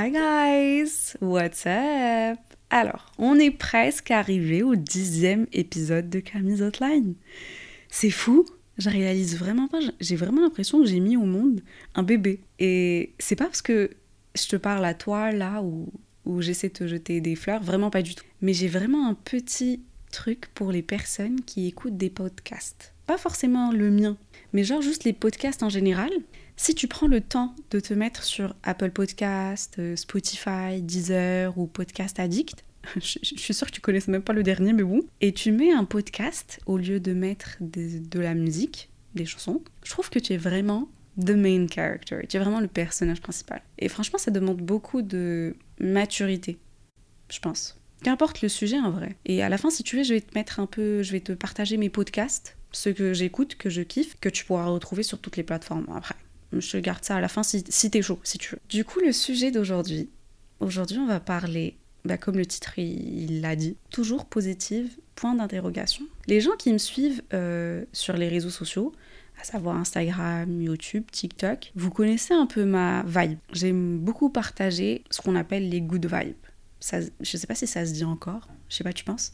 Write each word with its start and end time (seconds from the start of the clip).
Hi 0.00 0.12
guys, 0.12 1.16
what's 1.20 1.66
up? 1.66 2.38
Alors, 2.70 3.10
on 3.18 3.36
est 3.36 3.50
presque 3.50 4.12
arrivé 4.12 4.62
au 4.62 4.76
dixième 4.76 5.48
épisode 5.52 6.08
de 6.08 6.20
Camille's 6.20 6.60
Outline. 6.60 7.14
C'est 7.88 8.12
fou, 8.12 8.46
je 8.76 8.90
réalise 8.90 9.36
vraiment 9.36 9.66
pas, 9.66 9.80
j'ai 9.98 10.14
vraiment 10.14 10.42
l'impression 10.42 10.80
que 10.80 10.86
j'ai 10.86 11.00
mis 11.00 11.16
au 11.16 11.24
monde 11.24 11.62
un 11.96 12.04
bébé. 12.04 12.38
Et 12.60 13.12
c'est 13.18 13.34
pas 13.34 13.46
parce 13.46 13.60
que 13.60 13.90
je 14.36 14.46
te 14.46 14.54
parle 14.54 14.84
à 14.84 14.94
toi 14.94 15.32
là 15.32 15.62
ou 15.62 15.88
où 16.24 16.42
j'essaie 16.42 16.68
de 16.68 16.74
te 16.74 16.86
jeter 16.86 17.20
des 17.20 17.34
fleurs, 17.34 17.64
vraiment 17.64 17.90
pas 17.90 18.02
du 18.02 18.14
tout. 18.14 18.26
Mais 18.40 18.52
j'ai 18.52 18.68
vraiment 18.68 19.08
un 19.08 19.14
petit 19.14 19.82
truc 20.12 20.46
pour 20.54 20.70
les 20.70 20.82
personnes 20.82 21.40
qui 21.40 21.66
écoutent 21.66 21.96
des 21.96 22.10
podcasts. 22.10 22.94
Pas 23.06 23.18
forcément 23.18 23.72
le 23.72 23.90
mien, 23.90 24.16
mais 24.52 24.62
genre 24.62 24.80
juste 24.80 25.02
les 25.02 25.12
podcasts 25.12 25.64
en 25.64 25.70
général. 25.70 26.12
Si 26.60 26.74
tu 26.74 26.88
prends 26.88 27.06
le 27.06 27.20
temps 27.20 27.54
de 27.70 27.78
te 27.78 27.94
mettre 27.94 28.24
sur 28.24 28.56
Apple 28.64 28.90
Podcast, 28.90 29.76
euh, 29.78 29.94
Spotify, 29.94 30.82
Deezer 30.82 31.56
ou 31.56 31.68
Podcast 31.68 32.18
Addict, 32.18 32.64
je, 32.96 33.18
suis 33.22 33.54
sûre 33.54 33.68
que 33.68 33.72
tu 33.72 33.80
connais 33.80 34.00
même 34.08 34.22
pas 34.22 34.32
le 34.32 34.42
dernier, 34.42 34.72
mais 34.72 34.82
bon, 34.82 35.02
et 35.20 35.32
tu 35.32 35.52
mets 35.52 35.70
un 35.70 35.84
podcast 35.84 36.58
au 36.66 36.76
lieu 36.76 36.98
de 36.98 37.12
mettre 37.14 37.58
de 37.60 38.18
la 38.18 38.34
musique, 38.34 38.90
des 39.14 39.24
chansons, 39.24 39.62
je 39.84 39.90
trouve 39.90 40.10
que 40.10 40.18
tu 40.18 40.32
es 40.32 40.36
vraiment 40.36 40.88
the 41.16 41.30
main 41.30 41.68
character. 41.68 42.26
Tu 42.28 42.36
es 42.36 42.40
vraiment 42.40 42.60
le 42.60 42.66
personnage 42.66 43.20
principal. 43.20 43.62
Et 43.78 43.88
franchement, 43.88 44.18
ça 44.18 44.32
demande 44.32 44.58
beaucoup 44.58 45.02
de 45.02 45.54
maturité, 45.78 46.58
je 47.30 47.38
pense. 47.38 47.78
Qu'importe 48.02 48.42
le 48.42 48.48
sujet 48.48 48.80
en 48.80 48.90
vrai. 48.90 49.14
Et 49.26 49.44
à 49.44 49.48
la 49.48 49.58
fin, 49.58 49.70
si 49.70 49.84
tu 49.84 49.96
veux, 49.96 50.02
je 50.02 50.14
vais 50.14 50.20
te 50.20 50.34
mettre 50.34 50.58
un 50.58 50.66
peu, 50.66 51.04
je 51.04 51.12
vais 51.12 51.20
te 51.20 51.32
partager 51.32 51.76
mes 51.76 51.88
podcasts, 51.88 52.56
ceux 52.72 52.92
que 52.92 53.14
j'écoute, 53.14 53.54
que 53.54 53.70
je 53.70 53.82
kiffe, 53.82 54.16
que 54.20 54.28
tu 54.28 54.44
pourras 54.44 54.66
retrouver 54.66 55.04
sur 55.04 55.20
toutes 55.20 55.36
les 55.36 55.44
plateformes 55.44 55.86
après. 55.94 56.16
Je 56.52 56.70
te 56.70 56.76
garde 56.78 57.04
ça 57.04 57.16
à 57.16 57.20
la 57.20 57.28
fin 57.28 57.42
si, 57.42 57.64
si 57.68 57.90
t'es 57.90 58.02
chaud, 58.02 58.18
si 58.22 58.38
tu 58.38 58.54
veux. 58.54 58.60
Du 58.68 58.84
coup, 58.84 59.00
le 59.00 59.12
sujet 59.12 59.50
d'aujourd'hui. 59.50 60.08
Aujourd'hui, 60.60 60.98
on 60.98 61.06
va 61.06 61.20
parler, 61.20 61.76
bah, 62.04 62.16
comme 62.16 62.36
le 62.36 62.46
titre 62.46 62.78
il 62.78 63.40
l'a 63.40 63.54
dit, 63.54 63.76
toujours 63.90 64.24
positive, 64.24 64.90
point 65.14 65.34
d'interrogation. 65.34 66.04
Les 66.26 66.40
gens 66.40 66.56
qui 66.58 66.72
me 66.72 66.78
suivent 66.78 67.22
euh, 67.32 67.84
sur 67.92 68.16
les 68.16 68.28
réseaux 68.28 68.50
sociaux, 68.50 68.92
à 69.40 69.44
savoir 69.44 69.76
Instagram, 69.76 70.60
YouTube, 70.60 71.04
TikTok, 71.10 71.72
vous 71.76 71.90
connaissez 71.90 72.34
un 72.34 72.46
peu 72.46 72.64
ma 72.64 73.04
vibe. 73.04 73.38
J'aime 73.52 73.98
beaucoup 73.98 74.30
partager 74.30 75.04
ce 75.10 75.20
qu'on 75.20 75.36
appelle 75.36 75.68
les 75.68 75.80
good 75.80 76.06
vibes. 76.06 76.34
Ça, 76.80 76.98
je 77.20 77.36
sais 77.36 77.46
pas 77.46 77.54
si 77.54 77.66
ça 77.66 77.86
se 77.86 77.92
dit 77.92 78.04
encore, 78.04 78.48
je 78.68 78.76
sais 78.76 78.84
pas, 78.84 78.92
tu 78.92 79.04
penses? 79.04 79.32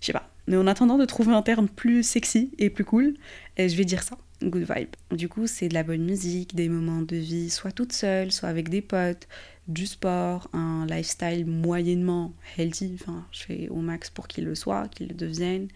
Je 0.00 0.06
sais 0.06 0.12
pas. 0.12 0.30
Mais 0.46 0.56
en 0.56 0.66
attendant 0.66 0.98
de 0.98 1.04
trouver 1.04 1.32
un 1.32 1.42
terme 1.42 1.68
plus 1.68 2.02
sexy 2.02 2.52
et 2.58 2.70
plus 2.70 2.84
cool, 2.84 3.14
eh, 3.56 3.68
je 3.68 3.76
vais 3.76 3.84
dire 3.84 4.02
ça, 4.02 4.18
good 4.42 4.66
vibe. 4.74 4.90
Du 5.10 5.28
coup, 5.28 5.46
c'est 5.46 5.68
de 5.68 5.74
la 5.74 5.82
bonne 5.82 6.04
musique, 6.04 6.54
des 6.54 6.68
moments 6.68 7.02
de 7.02 7.16
vie, 7.16 7.50
soit 7.50 7.72
toute 7.72 7.92
seule, 7.92 8.32
soit 8.32 8.48
avec 8.48 8.68
des 8.68 8.82
potes, 8.82 9.28
du 9.68 9.86
sport, 9.86 10.48
un 10.52 10.86
lifestyle 10.86 11.46
moyennement 11.46 12.32
healthy, 12.56 12.96
enfin, 13.00 13.26
je 13.32 13.42
fais 13.42 13.68
au 13.68 13.76
max 13.76 14.10
pour 14.10 14.28
qu'il 14.28 14.44
le 14.44 14.54
soit, 14.54 14.88
qu'il 14.88 15.08
le 15.08 15.14
devienne, 15.14 15.68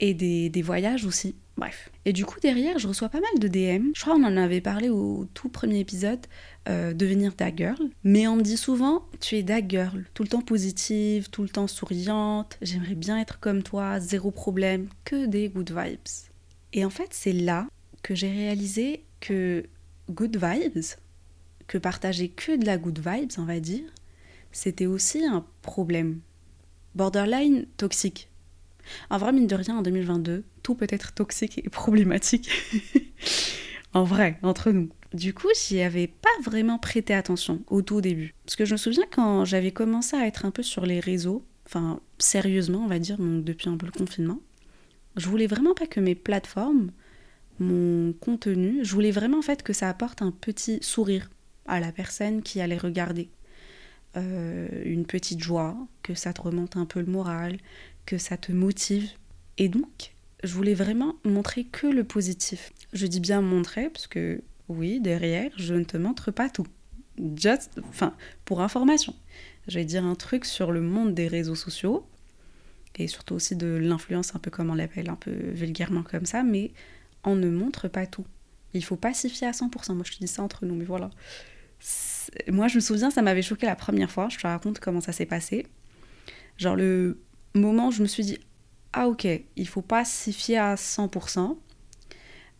et 0.00 0.14
des, 0.14 0.48
des 0.48 0.62
voyages 0.62 1.04
aussi. 1.04 1.34
Bref. 1.56 1.90
Et 2.04 2.12
du 2.12 2.24
coup, 2.24 2.38
derrière, 2.38 2.78
je 2.78 2.86
reçois 2.86 3.08
pas 3.08 3.18
mal 3.20 3.40
de 3.40 3.48
DM. 3.48 3.90
Je 3.96 4.00
crois 4.00 4.14
qu'on 4.14 4.22
en 4.22 4.36
avait 4.36 4.60
parlé 4.60 4.90
au 4.90 5.26
tout 5.34 5.48
premier 5.48 5.80
épisode, 5.80 6.20
euh, 6.68 6.94
devenir 6.94 7.34
that 7.34 7.56
girl. 7.56 7.90
Mais 8.04 8.28
on 8.28 8.36
me 8.36 8.42
dit 8.42 8.56
souvent, 8.56 9.04
tu 9.18 9.36
es 9.36 9.42
that 9.42 9.66
girl, 9.68 10.04
tout 10.14 10.22
le 10.22 10.28
temps 10.28 10.40
positive, 10.40 11.30
tout 11.30 11.42
le 11.42 11.48
temps 11.48 11.66
souriante, 11.66 12.58
j'aimerais 12.62 12.94
bien 12.94 13.18
être 13.18 13.40
comme 13.40 13.64
toi, 13.64 13.98
zéro 13.98 14.30
problème, 14.30 14.86
que 15.04 15.26
des 15.26 15.48
good 15.48 15.70
vibes. 15.70 15.98
Et 16.72 16.84
en 16.84 16.90
fait, 16.90 17.08
c'est 17.10 17.32
là 17.32 17.66
que 18.02 18.14
j'ai 18.14 18.30
réalisé 18.30 19.04
que 19.20 19.64
good 20.10 20.36
vibes, 20.36 20.84
que 21.66 21.78
partager 21.78 22.28
que 22.28 22.56
de 22.56 22.64
la 22.64 22.78
good 22.78 22.98
vibes, 22.98 23.32
on 23.38 23.44
va 23.44 23.60
dire, 23.60 23.84
c'était 24.52 24.86
aussi 24.86 25.24
un 25.24 25.44
problème. 25.62 26.20
Borderline 26.94 27.66
toxique. 27.76 28.28
En 29.10 29.18
vrai, 29.18 29.32
mine 29.32 29.46
de 29.46 29.54
rien, 29.54 29.78
en 29.78 29.82
2022, 29.82 30.44
tout 30.62 30.74
peut 30.74 30.86
être 30.90 31.12
toxique 31.12 31.60
et 31.64 31.68
problématique. 31.68 32.50
en 33.92 34.04
vrai, 34.04 34.38
entre 34.42 34.70
nous. 34.70 34.88
Du 35.14 35.32
coup, 35.34 35.48
j'y 35.54 35.80
avais 35.80 36.06
pas 36.06 36.28
vraiment 36.42 36.78
prêté 36.78 37.14
attention 37.14 37.62
au 37.68 37.82
tout 37.82 38.00
début. 38.00 38.34
Parce 38.44 38.56
que 38.56 38.64
je 38.64 38.72
me 38.72 38.78
souviens 38.78 39.04
quand 39.10 39.44
j'avais 39.44 39.72
commencé 39.72 40.16
à 40.16 40.26
être 40.26 40.44
un 40.44 40.50
peu 40.50 40.62
sur 40.62 40.84
les 40.84 41.00
réseaux, 41.00 41.44
enfin, 41.66 42.00
sérieusement, 42.18 42.80
on 42.84 42.88
va 42.88 42.98
dire, 42.98 43.18
donc 43.18 43.44
depuis 43.44 43.68
un 43.68 43.76
peu 43.76 43.86
le 43.86 43.92
confinement, 43.92 44.40
je 45.16 45.28
voulais 45.28 45.46
vraiment 45.46 45.74
pas 45.74 45.86
que 45.86 46.00
mes 46.00 46.14
plateformes, 46.14 46.90
mon 47.60 48.12
contenu, 48.12 48.84
je 48.84 48.92
voulais 48.94 49.10
vraiment 49.10 49.38
en 49.38 49.42
fait 49.42 49.62
que 49.62 49.72
ça 49.72 49.88
apporte 49.88 50.22
un 50.22 50.30
petit 50.30 50.78
sourire 50.82 51.30
à 51.66 51.80
la 51.80 51.92
personne 51.92 52.42
qui 52.42 52.60
allait 52.60 52.78
regarder. 52.78 53.28
Euh, 54.16 54.68
une 54.84 55.04
petite 55.04 55.40
joie, 55.40 55.76
que 56.02 56.14
ça 56.14 56.32
te 56.32 56.40
remonte 56.40 56.76
un 56.76 56.86
peu 56.86 57.00
le 57.00 57.06
moral, 57.06 57.58
que 58.06 58.16
ça 58.16 58.36
te 58.36 58.52
motive. 58.52 59.10
Et 59.58 59.68
donc, 59.68 60.14
je 60.42 60.54
voulais 60.54 60.74
vraiment 60.74 61.16
montrer 61.24 61.64
que 61.64 61.86
le 61.86 62.04
positif. 62.04 62.72
Je 62.92 63.06
dis 63.06 63.20
bien 63.20 63.42
montrer 63.42 63.90
parce 63.90 64.06
que 64.06 64.42
oui, 64.68 65.00
derrière, 65.00 65.50
je 65.56 65.74
ne 65.74 65.84
te 65.84 65.96
montre 65.98 66.30
pas 66.30 66.48
tout. 66.48 66.66
Just, 67.36 67.80
enfin, 67.90 68.14
pour 68.44 68.62
information, 68.62 69.14
je 69.66 69.78
vais 69.78 69.84
dire 69.84 70.04
un 70.04 70.14
truc 70.14 70.46
sur 70.46 70.72
le 70.72 70.80
monde 70.80 71.14
des 71.14 71.28
réseaux 71.28 71.56
sociaux 71.56 72.06
et 72.96 73.08
surtout 73.08 73.34
aussi 73.34 73.56
de 73.56 73.66
l'influence, 73.66 74.34
un 74.34 74.38
peu 74.38 74.50
comme 74.50 74.70
on 74.70 74.74
l'appelle, 74.74 75.10
un 75.10 75.16
peu 75.16 75.30
vulgairement 75.30 76.02
comme 76.02 76.26
ça, 76.26 76.42
mais 76.42 76.72
on 77.24 77.36
ne 77.36 77.48
montre 77.48 77.88
pas 77.88 78.06
tout. 78.06 78.26
Il 78.74 78.84
faut 78.84 78.96
pas 78.96 79.14
s'y 79.14 79.30
fier 79.30 79.48
à 79.48 79.52
100%. 79.52 79.94
Moi, 79.94 80.04
je 80.04 80.12
te 80.12 80.18
dis 80.18 80.28
ça 80.28 80.42
entre 80.42 80.66
nous, 80.66 80.74
mais 80.74 80.84
voilà. 80.84 81.10
Moi, 82.48 82.68
je 82.68 82.76
me 82.76 82.80
souviens, 82.80 83.10
ça 83.10 83.22
m'avait 83.22 83.42
choqué 83.42 83.66
la 83.66 83.76
première 83.76 84.10
fois. 84.10 84.28
Je 84.28 84.36
te 84.36 84.46
raconte 84.46 84.78
comment 84.78 85.00
ça 85.00 85.12
s'est 85.12 85.26
passé. 85.26 85.66
Genre, 86.58 86.76
le 86.76 87.22
moment 87.54 87.88
où 87.88 87.92
je 87.92 88.02
me 88.02 88.06
suis 88.06 88.24
dit, 88.24 88.38
ah 88.92 89.08
ok, 89.08 89.26
il 89.56 89.68
faut 89.68 89.82
pas 89.82 90.04
s'y 90.04 90.32
fier 90.32 90.62
à 90.62 90.74
100%. 90.74 91.56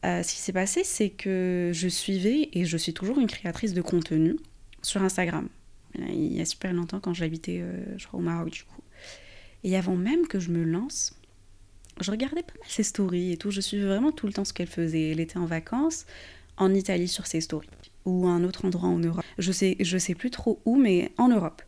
Euh, 0.05 0.23
ce 0.23 0.33
qui 0.33 0.41
s'est 0.41 0.53
passé, 0.53 0.85
c'est 0.85 1.11
que 1.11 1.73
je 1.75 1.89
suivais, 1.89 2.49
et 2.53 2.65
je 2.65 2.77
suis 2.77 2.95
toujours 2.95 3.19
une 3.19 3.27
créatrice 3.27 3.75
de 3.75 3.83
contenu, 3.83 4.37
sur 4.83 5.03
Instagram. 5.03 5.49
Il 5.97 6.33
y 6.33 6.41
a 6.41 6.45
super 6.45 6.73
longtemps, 6.73 7.01
quand 7.01 7.15
j'habitais, 7.15 7.61
euh, 7.61 7.99
je 7.99 8.07
crois, 8.07 8.21
au 8.21 8.23
Maroc, 8.23 8.51
du 8.51 8.63
coup. 8.63 8.83
Et 9.65 9.77
avant 9.77 9.97
même 9.97 10.27
que 10.29 10.39
je 10.39 10.51
me 10.51 10.63
lance, 10.63 11.18
je 12.01 12.11
regardais 12.11 12.43
pas 12.43 12.55
mal 12.59 12.69
ses 12.69 12.83
stories 12.83 13.33
et 13.33 13.37
tout. 13.37 13.51
Je 13.51 13.61
suivais 13.61 13.87
vraiment 13.87 14.13
tout 14.13 14.27
le 14.27 14.33
temps 14.33 14.45
ce 14.45 14.53
qu'elle 14.53 14.69
faisait. 14.69 15.11
Elle 15.11 15.21
était 15.21 15.39
en 15.39 15.47
vacances 15.47 16.07
en 16.57 16.75
Italie 16.75 17.09
sur 17.09 17.27
ses 17.27 17.41
stories 17.41 17.69
ou 18.05 18.27
à 18.27 18.31
un 18.31 18.45
autre 18.45 18.65
endroit 18.65 18.89
en 18.89 18.99
Europe. 18.99 19.25
Je 19.39 19.53
sais, 19.53 19.77
je 19.81 19.99
sais 19.99 20.15
plus 20.15 20.31
trop 20.31 20.61
où, 20.65 20.77
mais 20.77 21.13
en 21.19 21.29
Europe. 21.29 21.63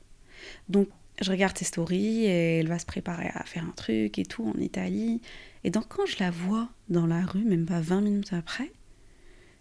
Donc, 0.69 0.89
je 1.21 1.31
regarde 1.31 1.57
ses 1.57 1.67
stories 1.67 2.25
et 2.25 2.59
elle 2.59 2.69
va 2.69 2.79
se 2.79 2.87
préparer 2.87 3.29
à 3.35 3.45
faire 3.45 3.65
un 3.65 3.73
truc 3.73 4.19
et 4.19 4.25
tout 4.25 4.47
en 4.47 4.59
Italie. 4.59 5.21
Et 5.65 5.71
donc, 5.71 5.85
quand 5.89 6.07
je 6.07 6.17
la 6.19 6.31
vois 6.31 6.69
dans 6.89 7.07
la 7.07 7.21
rue, 7.21 7.45
même 7.45 7.67
pas 7.67 7.81
20 7.81 8.01
minutes 8.01 8.33
après, 8.33 8.73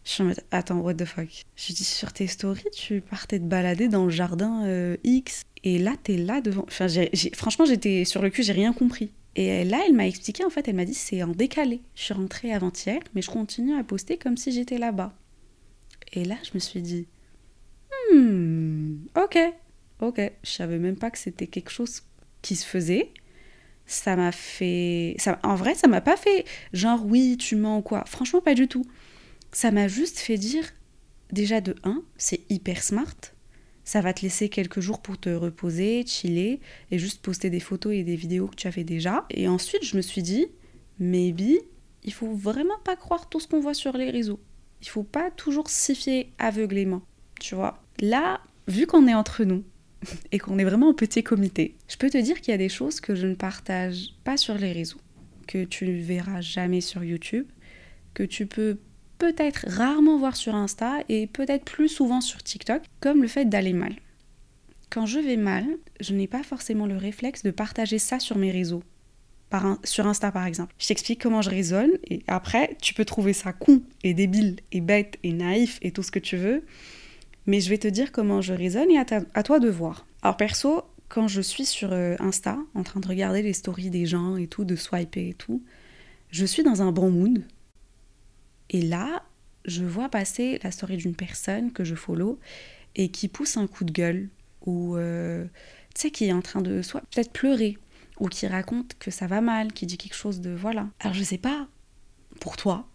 je 0.06 0.12
suis 0.12 0.24
en 0.24 0.32
attends, 0.52 0.80
what 0.80 0.94
the 0.94 1.06
fuck? 1.06 1.28
Je 1.56 1.74
dis, 1.74 1.84
sur 1.84 2.14
tes 2.14 2.28
stories, 2.28 2.64
tu 2.74 3.02
partais 3.02 3.40
te 3.40 3.44
balader 3.44 3.90
dans 3.90 4.06
le 4.06 4.10
jardin 4.10 4.66
euh, 4.66 4.96
X. 5.04 5.44
Et 5.64 5.78
là, 5.78 5.96
t'es 6.02 6.16
là 6.16 6.40
devant. 6.40 6.64
Enfin, 6.68 6.88
franchement, 7.34 7.66
j'étais 7.66 8.06
sur 8.06 8.22
le 8.22 8.30
cul, 8.30 8.44
j'ai 8.44 8.54
rien 8.54 8.72
compris. 8.72 9.12
Et 9.36 9.64
là, 9.64 9.84
elle 9.86 9.94
m'a 9.94 10.08
expliqué, 10.08 10.44
en 10.44 10.50
fait, 10.50 10.68
elle 10.68 10.76
m'a 10.76 10.86
dit, 10.86 10.94
c'est 10.94 11.24
en 11.24 11.30
décalé. 11.30 11.82
Je 11.96 12.04
suis 12.04 12.14
rentrée 12.14 12.54
avant-hier, 12.54 13.00
mais 13.14 13.22
je 13.22 13.30
continue 13.30 13.76
à 13.76 13.84
poster 13.84 14.18
comme 14.18 14.38
si 14.38 14.52
j'étais 14.52 14.78
là-bas. 14.78 15.14
Et 16.14 16.26
là, 16.26 16.36
je 16.44 16.52
me 16.56 16.60
suis 16.60 16.82
dit, 16.82 17.08
hmm, 18.12 18.96
ok, 19.16 19.38
ok. 20.02 20.32
Je 20.44 20.50
savais 20.50 20.80
même 20.80 20.98
pas 20.98 21.12
que 21.12 21.18
c'était 21.18 21.48
quelque 21.48 21.70
chose 21.70 22.02
qui 22.42 22.56
se 22.56 22.66
faisait. 22.66 23.12
Ça 23.86 24.16
m'a 24.16 24.32
fait. 24.32 25.16
Ça, 25.18 25.40
en 25.44 25.56
vrai, 25.56 25.76
ça 25.76 25.88
m'a 25.88 26.02
pas 26.02 26.18
fait 26.18 26.46
genre 26.74 27.06
oui, 27.06 27.38
tu 27.38 27.56
mens 27.56 27.80
ou 27.80 27.82
quoi. 27.82 28.04
Franchement, 28.06 28.42
pas 28.42 28.54
du 28.54 28.68
tout. 28.68 28.86
Ça 29.52 29.72
m'a 29.72 29.88
juste 29.88 30.20
fait 30.20 30.38
dire, 30.38 30.64
déjà 31.32 31.60
de 31.60 31.76
1, 31.84 32.04
c'est 32.18 32.42
hyper 32.50 32.84
smart. 32.84 33.16
Ça 33.90 34.02
va 34.02 34.14
te 34.14 34.22
laisser 34.22 34.50
quelques 34.50 34.82
jours 34.82 35.02
pour 35.02 35.18
te 35.18 35.30
reposer, 35.30 36.06
chiller 36.06 36.60
et 36.92 37.00
juste 37.00 37.24
poster 37.24 37.50
des 37.50 37.60
photos 37.60 37.96
et 37.96 38.04
des 38.04 38.16
vidéos 38.16 38.46
que 38.46 38.54
tu 38.54 38.68
as 38.68 38.72
fait 38.72 38.84
déjà. 38.84 39.26
Et 39.32 39.48
ensuite, 39.48 39.84
je 39.84 39.98
me 39.98 40.04
suis 40.04 40.22
dit, 40.22 40.46
maybe, 41.00 41.58
il 42.04 42.14
faut 42.14 42.32
vraiment 42.32 42.78
pas 42.84 42.96
croire 42.96 43.30
tout 43.30 43.40
ce 43.40 43.48
qu'on 43.48 43.60
voit 43.60 43.74
sur 43.74 43.98
les 43.98 44.12
réseaux. 44.12 44.40
Il 44.84 44.90
faut 44.90 45.02
pas 45.02 45.32
toujours 45.32 45.72
s'y 45.72 45.96
fier 45.96 46.32
aveuglément, 46.38 47.02
tu 47.40 47.56
vois. 47.56 47.82
Là, 48.00 48.42
vu 48.68 48.86
qu'on 48.86 49.08
est 49.08 49.16
entre 49.16 49.44
nous 49.44 49.64
et 50.32 50.38
qu'on 50.38 50.60
est 50.60 50.66
vraiment 50.66 50.90
en 50.90 50.94
petit 50.94 51.24
comité, 51.24 51.76
je 51.88 51.98
peux 51.98 52.12
te 52.12 52.18
dire 52.20 52.42
qu'il 52.42 52.52
y 52.52 52.54
a 52.54 52.60
des 52.60 52.70
choses 52.70 53.00
que 53.02 53.16
je 53.16 53.26
ne 53.26 53.34
partage 53.34 54.10
pas 54.24 54.38
sur 54.38 54.54
les 54.54 54.72
réseaux, 54.72 55.02
que 55.48 55.64
tu 55.64 55.88
ne 55.88 56.00
verras 56.00 56.42
jamais 56.42 56.82
sur 56.82 57.04
YouTube, 57.04 57.48
que 58.14 58.22
tu 58.22 58.46
peux 58.46 58.78
peut-être 59.20 59.66
rarement 59.68 60.18
voir 60.18 60.36
sur 60.36 60.56
Insta 60.56 60.98
et 61.10 61.28
peut-être 61.28 61.66
plus 61.66 61.90
souvent 61.90 62.22
sur 62.22 62.42
TikTok, 62.42 62.82
comme 63.02 63.22
le 63.22 63.28
fait 63.28 63.46
d'aller 63.46 63.74
mal. 63.74 63.94
Quand 64.90 65.06
je 65.06 65.20
vais 65.20 65.38
mal, 65.38 65.66
je 66.00 66.16
n'ai 66.16 66.26
pas 66.26 66.42
forcément 66.42 66.88
le 66.88 66.98
réflexe 66.98 67.44
de 67.44 67.52
partager 67.52 68.00
ça 68.00 68.20
sur 68.20 68.38
mes 68.38 68.50
réseaux. 68.50 68.82
Sur 69.84 70.08
Insta 70.08 70.32
par 70.32 70.46
exemple. 70.46 70.74
Je 70.78 70.88
t'explique 70.88 71.22
comment 71.22 71.42
je 71.42 71.50
raisonne 71.50 71.92
et 72.08 72.22
après 72.28 72.78
tu 72.82 72.94
peux 72.94 73.06
trouver 73.06 73.34
ça 73.34 73.52
con 73.52 73.82
et 74.04 74.14
débile 74.14 74.58
et 74.72 74.80
bête 74.80 75.18
et 75.24 75.34
naïf 75.34 75.80
et 75.82 75.92
tout 75.92 76.04
ce 76.04 76.12
que 76.12 76.20
tu 76.20 76.38
veux. 76.38 76.64
Mais 77.46 77.60
je 77.60 77.70
vais 77.70 77.80
te 77.80 77.88
dire 77.88 78.12
comment 78.12 78.42
je 78.42 78.54
raisonne 78.54 78.92
et 78.92 79.00
à, 79.00 79.44
toi 79.44 79.60
de 79.60 79.70
voir. 79.70 80.06
Alors 80.22 80.38
perso, 80.38 80.84
quand 81.08 81.28
je 81.28 81.42
suis 81.42 81.66
sur 81.66 81.94
euh, 81.94 82.16
Insta 82.20 82.60
en 82.76 82.84
train 82.84 83.00
de 83.00 83.08
regarder 83.08 83.42
les 83.42 83.54
stories 83.54 83.90
des 83.90 84.06
gens 84.06 84.38
et 84.38 84.48
tout, 84.48 84.66
de 84.66 84.76
swiper 84.76 85.30
et 85.30 85.34
tout, 85.34 85.64
je 86.30 86.46
suis 86.46 86.62
dans 86.62 86.84
un 86.84 86.92
bon 86.92 87.10
mood. 87.10 87.44
Et 88.70 88.82
là, 88.82 89.24
je 89.66 89.84
vois 89.84 90.10
passer 90.10 90.60
la 90.64 90.72
story 90.72 90.98
d'une 90.98 91.16
personne 91.16 91.72
que 91.72 91.84
je 91.84 91.96
follow 91.96 92.40
et 92.96 93.10
qui 93.10 93.28
pousse 93.28 93.58
un 93.58 93.68
coup 93.68 93.84
de 93.84 93.92
gueule 93.92 94.30
ou 94.66 94.98
euh, 94.98 95.46
tu 95.96 96.02
sais 96.02 96.12
qui 96.12 96.26
est 96.26 96.34
en 96.34 96.42
train 96.42 96.62
de 96.62 96.82
soit 96.82 97.02
peut-être 97.02 97.32
pleurer 97.32 97.78
ou 98.20 98.28
qui 98.28 98.48
raconte 98.48 98.96
que 99.00 99.12
ça 99.12 99.28
va 99.28 99.42
mal, 99.42 99.72
qui 99.72 99.86
dit 99.86 99.98
quelque 99.98 100.16
chose 100.16 100.42
de 100.42 100.52
voilà. 100.52 100.88
Alors 101.00 101.14
je 101.14 101.24
sais 101.24 101.38
pas 101.38 101.68
pour 102.40 102.58
toi, 102.58 102.88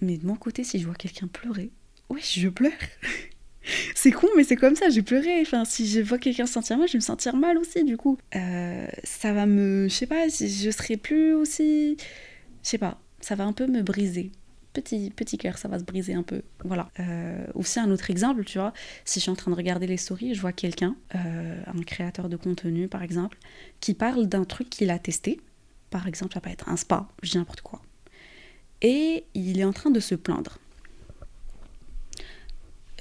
mais 0.00 0.16
de 0.16 0.26
mon 0.26 0.36
côté 0.36 0.64
si 0.64 0.78
je 0.78 0.86
vois 0.86 0.94
quelqu'un 0.94 1.26
pleurer, 1.26 1.70
oui, 2.08 2.20
je 2.22 2.48
pleure. 2.48 2.72
c'est 3.94 4.12
con, 4.12 4.28
mais 4.36 4.44
c'est 4.44 4.56
comme 4.56 4.76
ça, 4.76 4.90
j'ai 4.90 5.02
pleuré. 5.02 5.40
Enfin, 5.40 5.64
si 5.64 5.86
je 5.86 6.00
vois 6.00 6.18
quelqu'un 6.18 6.46
se 6.46 6.52
sentir 6.52 6.76
mal, 6.78 6.88
je 6.88 6.92
vais 6.92 6.98
me 6.98 7.02
sentir 7.02 7.36
mal 7.36 7.56
aussi, 7.56 7.84
du 7.84 7.96
coup. 7.96 8.18
Euh, 8.34 8.86
ça 9.04 9.32
va 9.32 9.46
me. 9.46 9.88
Je 9.88 9.94
sais 9.94 10.06
pas, 10.06 10.28
je 10.28 10.70
serai 10.70 10.96
plus 10.96 11.32
aussi. 11.32 11.96
Je 12.62 12.68
sais 12.68 12.78
pas, 12.78 13.00
ça 13.20 13.34
va 13.34 13.44
un 13.44 13.52
peu 13.52 13.66
me 13.66 13.82
briser 13.82 14.30
petit, 14.72 15.10
petit 15.10 15.38
cœur, 15.38 15.58
ça 15.58 15.68
va 15.68 15.78
se 15.78 15.84
briser 15.84 16.14
un 16.14 16.22
peu. 16.22 16.42
Voilà. 16.64 16.90
Euh, 17.00 17.46
aussi 17.54 17.78
un 17.78 17.90
autre 17.90 18.10
exemple, 18.10 18.44
tu 18.44 18.58
vois, 18.58 18.72
si 19.04 19.20
je 19.20 19.22
suis 19.22 19.30
en 19.30 19.36
train 19.36 19.50
de 19.50 19.56
regarder 19.56 19.86
les 19.86 19.96
stories, 19.96 20.34
je 20.34 20.40
vois 20.40 20.52
quelqu'un, 20.52 20.96
euh, 21.14 21.62
un 21.66 21.82
créateur 21.82 22.28
de 22.28 22.36
contenu 22.36 22.88
par 22.88 23.02
exemple, 23.02 23.38
qui 23.80 23.94
parle 23.94 24.26
d'un 24.26 24.44
truc 24.44 24.70
qu'il 24.70 24.90
a 24.90 24.98
testé. 24.98 25.40
Par 25.90 26.06
exemple, 26.06 26.34
ça 26.34 26.40
peut 26.40 26.50
être 26.50 26.68
un 26.68 26.76
spa, 26.76 27.08
je 27.22 27.38
n'importe 27.38 27.60
quoi. 27.60 27.82
Et 28.80 29.24
il 29.34 29.60
est 29.60 29.64
en 29.64 29.72
train 29.72 29.90
de 29.90 30.00
se 30.00 30.14
plaindre. 30.14 30.58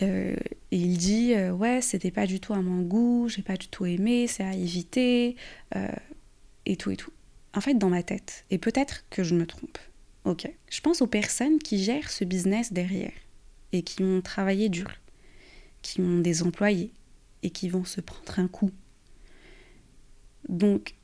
Euh, 0.02 0.36
il 0.72 0.98
dit 0.98 1.36
ouais 1.36 1.80
c'était 1.82 2.10
pas 2.10 2.26
du 2.26 2.40
tout 2.40 2.54
à 2.54 2.62
mon 2.62 2.82
goût, 2.82 3.28
j'ai 3.30 3.44
pas 3.44 3.56
du 3.56 3.68
tout 3.68 3.86
aimé, 3.86 4.26
c'est 4.28 4.44
à 4.44 4.54
éviter 4.54 5.36
et 6.66 6.76
tout 6.76 6.90
et 6.90 6.98
tout. 6.98 7.12
En 7.54 7.62
fait 7.62 7.76
dans 7.76 7.90
ma 7.90 8.02
tête 8.02 8.46
et 8.50 8.58
peut-être 8.58 9.06
que 9.12 9.24
je 9.24 9.36
me 9.36 9.46
trompe, 9.46 9.78
Ok. 10.26 10.48
Je 10.70 10.82
pense 10.82 11.02
aux 11.02 11.08
personnes 11.08 11.60
qui 11.60 11.84
gèrent 11.84 12.12
ce 12.12 12.24
business 12.24 12.74
derrière 12.74 13.14
et 13.72 13.82
qui 13.82 14.04
ont 14.04 14.22
travaillé 14.22 14.70
dur, 14.70 14.92
qui 15.82 16.02
ont 16.02 16.20
des 16.20 16.44
employés 16.44 16.92
et 17.44 17.50
qui 17.50 17.70
vont 17.70 17.86
se 17.86 18.02
prendre 18.02 18.40
un 18.40 18.48
coup. 18.48 18.72
Donc, 20.48 20.96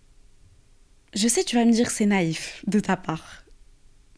je 1.13 1.27
sais, 1.27 1.43
tu 1.43 1.55
vas 1.55 1.65
me 1.65 1.71
dire 1.71 1.89
c'est 1.89 2.05
naïf 2.05 2.63
de 2.67 2.79
ta 2.79 2.97
part, 2.97 3.43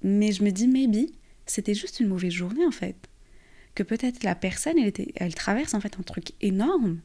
mais 0.02 0.32
je 0.32 0.44
me 0.44 0.52
dis, 0.52 0.68
maybe, 0.68 1.10
c'était 1.46 1.74
juste 1.74 2.00
une 2.00 2.08
mauvaise 2.08 2.34
journée 2.34 2.66
en 2.66 2.72
fait. 2.72 2.96
Que 3.76 3.84
peut-être 3.84 4.24
la 4.24 4.36
personne, 4.36 4.78
elle, 4.78 4.92
elle 5.16 5.36
traverse 5.36 5.74
en 5.74 5.80
fait 5.80 5.98
un 5.98 6.04
truc 6.04 6.32
énorme 6.42 7.00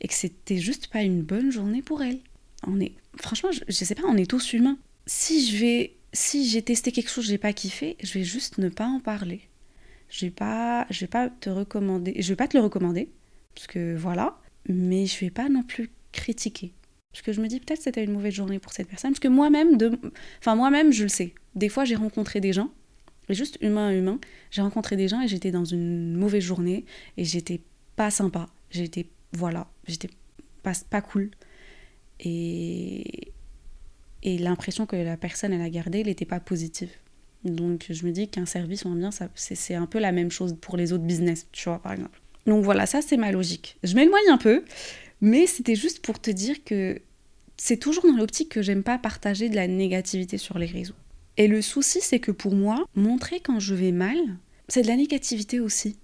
et 0.00 0.08
que 0.08 0.14
c'était 0.14 0.58
juste 0.58 0.88
pas 0.88 1.02
une 1.02 1.22
bonne 1.22 1.50
journée 1.50 1.82
pour 1.82 2.02
elle. 2.02 2.20
On 2.66 2.78
est, 2.78 2.92
franchement, 3.16 3.50
je, 3.50 3.60
je 3.66 3.84
sais 3.84 3.94
pas, 3.94 4.06
on 4.06 4.16
est 4.16 4.30
tous 4.30 4.52
humains. 4.52 4.78
Si 5.06 5.46
je 5.46 5.56
vais 5.56 5.96
si 6.12 6.48
j'ai 6.48 6.62
testé 6.62 6.92
quelque 6.92 7.10
chose 7.10 7.24
que 7.24 7.30
j'ai 7.30 7.38
pas 7.38 7.52
kiffé, 7.52 7.96
je 8.02 8.18
vais 8.18 8.24
juste 8.24 8.58
ne 8.58 8.68
pas 8.68 8.86
en 8.86 9.00
parler. 9.00 9.42
Je 10.08 10.26
vais 10.26 10.30
pas, 10.30 10.86
je 10.90 11.00
vais 11.00 11.06
pas 11.06 11.28
te 11.28 11.50
recommander, 11.50 12.14
je 12.20 12.28
vais 12.30 12.36
pas 12.36 12.48
te 12.48 12.56
le 12.56 12.62
recommander, 12.62 13.08
parce 13.54 13.68
que 13.68 13.96
voilà, 13.96 14.38
mais 14.68 15.06
je 15.06 15.20
vais 15.20 15.30
pas 15.30 15.48
non 15.48 15.62
plus 15.62 15.90
critiquer. 16.12 16.72
Parce 17.12 17.22
que 17.22 17.32
je 17.32 17.40
me 17.40 17.48
dis 17.48 17.60
peut-être 17.60 17.82
c'était 17.82 18.04
une 18.04 18.12
mauvaise 18.12 18.34
journée 18.34 18.58
pour 18.58 18.72
cette 18.72 18.88
personne, 18.88 19.12
parce 19.12 19.20
que 19.20 19.28
moi-même, 19.28 19.78
enfin 20.40 20.56
moi-même 20.56 20.92
je 20.92 21.04
le 21.04 21.08
sais. 21.08 21.34
Des 21.54 21.68
fois 21.68 21.84
j'ai 21.84 21.94
rencontré 21.94 22.40
des 22.40 22.52
gens, 22.52 22.70
juste 23.28 23.58
humain 23.60 23.88
à 23.88 23.94
humain, 23.94 24.18
j'ai 24.50 24.62
rencontré 24.62 24.96
des 24.96 25.08
gens 25.08 25.20
et 25.20 25.28
j'étais 25.28 25.52
dans 25.52 25.64
une 25.64 26.16
mauvaise 26.16 26.42
journée 26.42 26.84
et 27.16 27.24
j'étais 27.24 27.60
pas 27.96 28.10
sympa, 28.10 28.48
j'étais 28.70 29.06
voilà, 29.32 29.68
j'étais 29.86 30.10
pas, 30.62 30.72
pas 30.88 31.02
cool. 31.02 31.30
Et, 32.20 33.32
et 34.22 34.38
l'impression 34.38 34.86
que 34.86 34.96
la 34.96 35.16
personne 35.16 35.52
elle 35.52 35.62
a 35.62 35.70
gardée, 35.70 36.00
elle 36.00 36.06
n'était 36.06 36.24
pas 36.24 36.40
positive. 36.40 36.90
Donc 37.44 37.86
je 37.88 38.04
me 38.04 38.12
dis 38.12 38.28
qu'un 38.28 38.46
service 38.46 38.84
ou 38.84 38.88
un 38.88 38.96
bien, 38.96 39.10
c'est 39.34 39.74
un 39.74 39.86
peu 39.86 39.98
la 39.98 40.12
même 40.12 40.30
chose 40.30 40.56
pour 40.60 40.76
les 40.76 40.92
autres 40.92 41.04
business, 41.04 41.46
tu 41.52 41.68
vois, 41.68 41.80
par 41.80 41.92
exemple. 41.92 42.20
Donc 42.46 42.64
voilà, 42.64 42.86
ça 42.86 43.02
c'est 43.02 43.16
ma 43.16 43.32
logique. 43.32 43.76
Je 43.82 43.94
m'éloigne 43.94 44.28
un 44.30 44.38
peu, 44.38 44.64
mais 45.20 45.46
c'était 45.46 45.74
juste 45.74 46.00
pour 46.00 46.20
te 46.20 46.30
dire 46.30 46.64
que 46.64 47.00
c'est 47.56 47.76
toujours 47.76 48.04
dans 48.04 48.16
l'optique 48.16 48.50
que 48.50 48.62
j'aime 48.62 48.82
pas 48.82 48.98
partager 48.98 49.48
de 49.48 49.56
la 49.56 49.66
négativité 49.66 50.38
sur 50.38 50.58
les 50.58 50.66
réseaux. 50.66 50.94
Et 51.36 51.46
le 51.46 51.62
souci, 51.62 52.00
c'est 52.02 52.20
que 52.20 52.32
pour 52.32 52.54
moi, 52.54 52.84
montrer 52.94 53.40
quand 53.40 53.60
je 53.60 53.74
vais 53.74 53.92
mal, 53.92 54.18
c'est 54.68 54.82
de 54.82 54.88
la 54.88 54.96
négativité 54.96 55.60
aussi. 55.60 55.96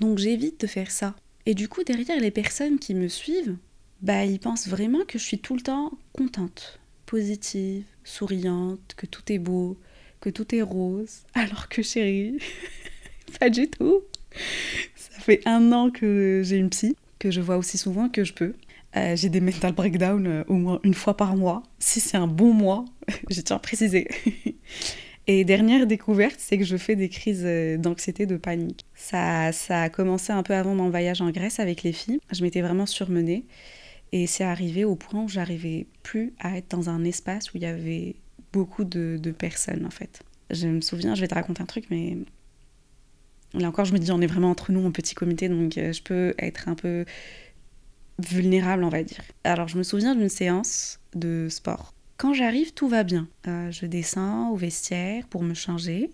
Donc 0.00 0.18
j'évite 0.18 0.60
de 0.60 0.66
faire 0.66 0.90
ça. 0.90 1.16
Et 1.46 1.54
du 1.54 1.68
coup, 1.68 1.84
derrière 1.84 2.20
les 2.20 2.30
personnes 2.30 2.78
qui 2.78 2.94
me 2.94 3.08
suivent, 3.08 3.56
bah 4.02 4.24
ils 4.24 4.40
pensent 4.40 4.68
vraiment 4.68 5.04
que 5.06 5.18
je 5.18 5.24
suis 5.24 5.38
tout 5.38 5.54
le 5.54 5.62
temps 5.62 5.92
contente, 6.12 6.80
positive, 7.06 7.84
souriante, 8.04 8.94
que 8.96 9.06
tout 9.06 9.32
est 9.32 9.38
beau, 9.38 9.78
que 10.20 10.30
tout 10.30 10.54
est 10.54 10.62
rose, 10.62 11.22
alors 11.34 11.68
que 11.68 11.82
chérie, 11.82 12.38
pas 13.40 13.50
du 13.50 13.68
tout. 13.68 14.02
Ça 14.94 15.20
fait 15.20 15.40
un 15.46 15.72
an 15.72 15.90
que 15.90 16.42
j'ai 16.44 16.56
une 16.56 16.70
psy, 16.70 16.96
que 17.18 17.30
je 17.30 17.40
vois 17.40 17.56
aussi 17.56 17.78
souvent 17.78 18.08
que 18.08 18.24
je 18.24 18.32
peux. 18.32 18.54
Euh, 18.96 19.14
j'ai 19.14 19.28
des 19.28 19.40
mental 19.40 19.72
breakdowns 19.72 20.26
euh, 20.26 20.44
au 20.48 20.54
moins 20.54 20.80
une 20.82 20.94
fois 20.94 21.16
par 21.16 21.36
mois. 21.36 21.62
Si 21.78 22.00
c'est 22.00 22.16
un 22.16 22.26
bon 22.26 22.52
mois, 22.52 22.84
je 23.30 23.40
tiens 23.40 23.56
à 23.56 23.58
préciser. 23.58 24.08
Et 25.28 25.44
dernière 25.44 25.86
découverte, 25.86 26.36
c'est 26.38 26.56
que 26.56 26.64
je 26.64 26.76
fais 26.76 26.94
des 26.94 27.08
crises 27.08 27.42
euh, 27.44 27.76
d'anxiété, 27.76 28.26
de 28.26 28.36
panique. 28.36 28.84
Ça, 28.94 29.50
ça 29.52 29.82
a 29.82 29.88
commencé 29.88 30.32
un 30.32 30.42
peu 30.42 30.54
avant 30.54 30.74
mon 30.74 30.88
voyage 30.88 31.20
en 31.20 31.30
Grèce 31.30 31.58
avec 31.58 31.82
les 31.82 31.92
filles. 31.92 32.20
Je 32.32 32.42
m'étais 32.42 32.62
vraiment 32.62 32.86
surmenée. 32.86 33.44
Et 34.12 34.26
c'est 34.26 34.44
arrivé 34.44 34.84
au 34.84 34.96
point 34.96 35.24
où 35.24 35.28
j'arrivais 35.28 35.86
plus 36.02 36.32
à 36.38 36.56
être 36.56 36.70
dans 36.70 36.88
un 36.88 37.04
espace 37.04 37.52
où 37.52 37.56
il 37.56 37.62
y 37.62 37.66
avait 37.66 38.16
beaucoup 38.52 38.84
de, 38.84 39.18
personnes 39.38 39.84
en 39.84 39.90
fait. 39.90 40.22
Je 40.50 40.68
me 40.68 40.80
souviens, 40.80 41.14
je 41.14 41.20
vais 41.20 41.28
te 41.28 41.34
raconter 41.34 41.62
un 41.62 41.66
truc, 41.66 41.86
mais 41.90 42.16
là 43.52 43.68
encore, 43.68 43.84
je 43.84 43.92
me 43.92 43.98
dis, 43.98 44.12
on 44.12 44.20
est 44.20 44.26
vraiment 44.26 44.50
entre 44.50 44.72
nous 44.72 44.84
en 44.86 44.92
petit 44.92 45.14
comité, 45.14 45.48
donc 45.48 45.76
euh, 45.76 45.92
je 45.92 46.02
peux 46.02 46.34
être 46.38 46.68
un 46.68 46.74
peu 46.74 47.04
vulnérable, 48.18 48.84
on 48.84 48.88
va 48.88 49.02
dire. 49.02 49.22
Alors, 49.44 49.68
je 49.68 49.76
me 49.76 49.82
souviens 49.82 50.14
d'une 50.14 50.28
séance 50.28 51.00
de 51.14 51.48
sport. 51.50 51.92
Quand 52.16 52.32
j'arrive, 52.32 52.72
tout 52.72 52.88
va 52.88 53.02
bien. 53.02 53.28
Euh, 53.46 53.70
je 53.70 53.84
descends 53.84 54.50
au 54.50 54.56
vestiaire 54.56 55.26
pour 55.26 55.42
me 55.42 55.52
changer. 55.52 56.10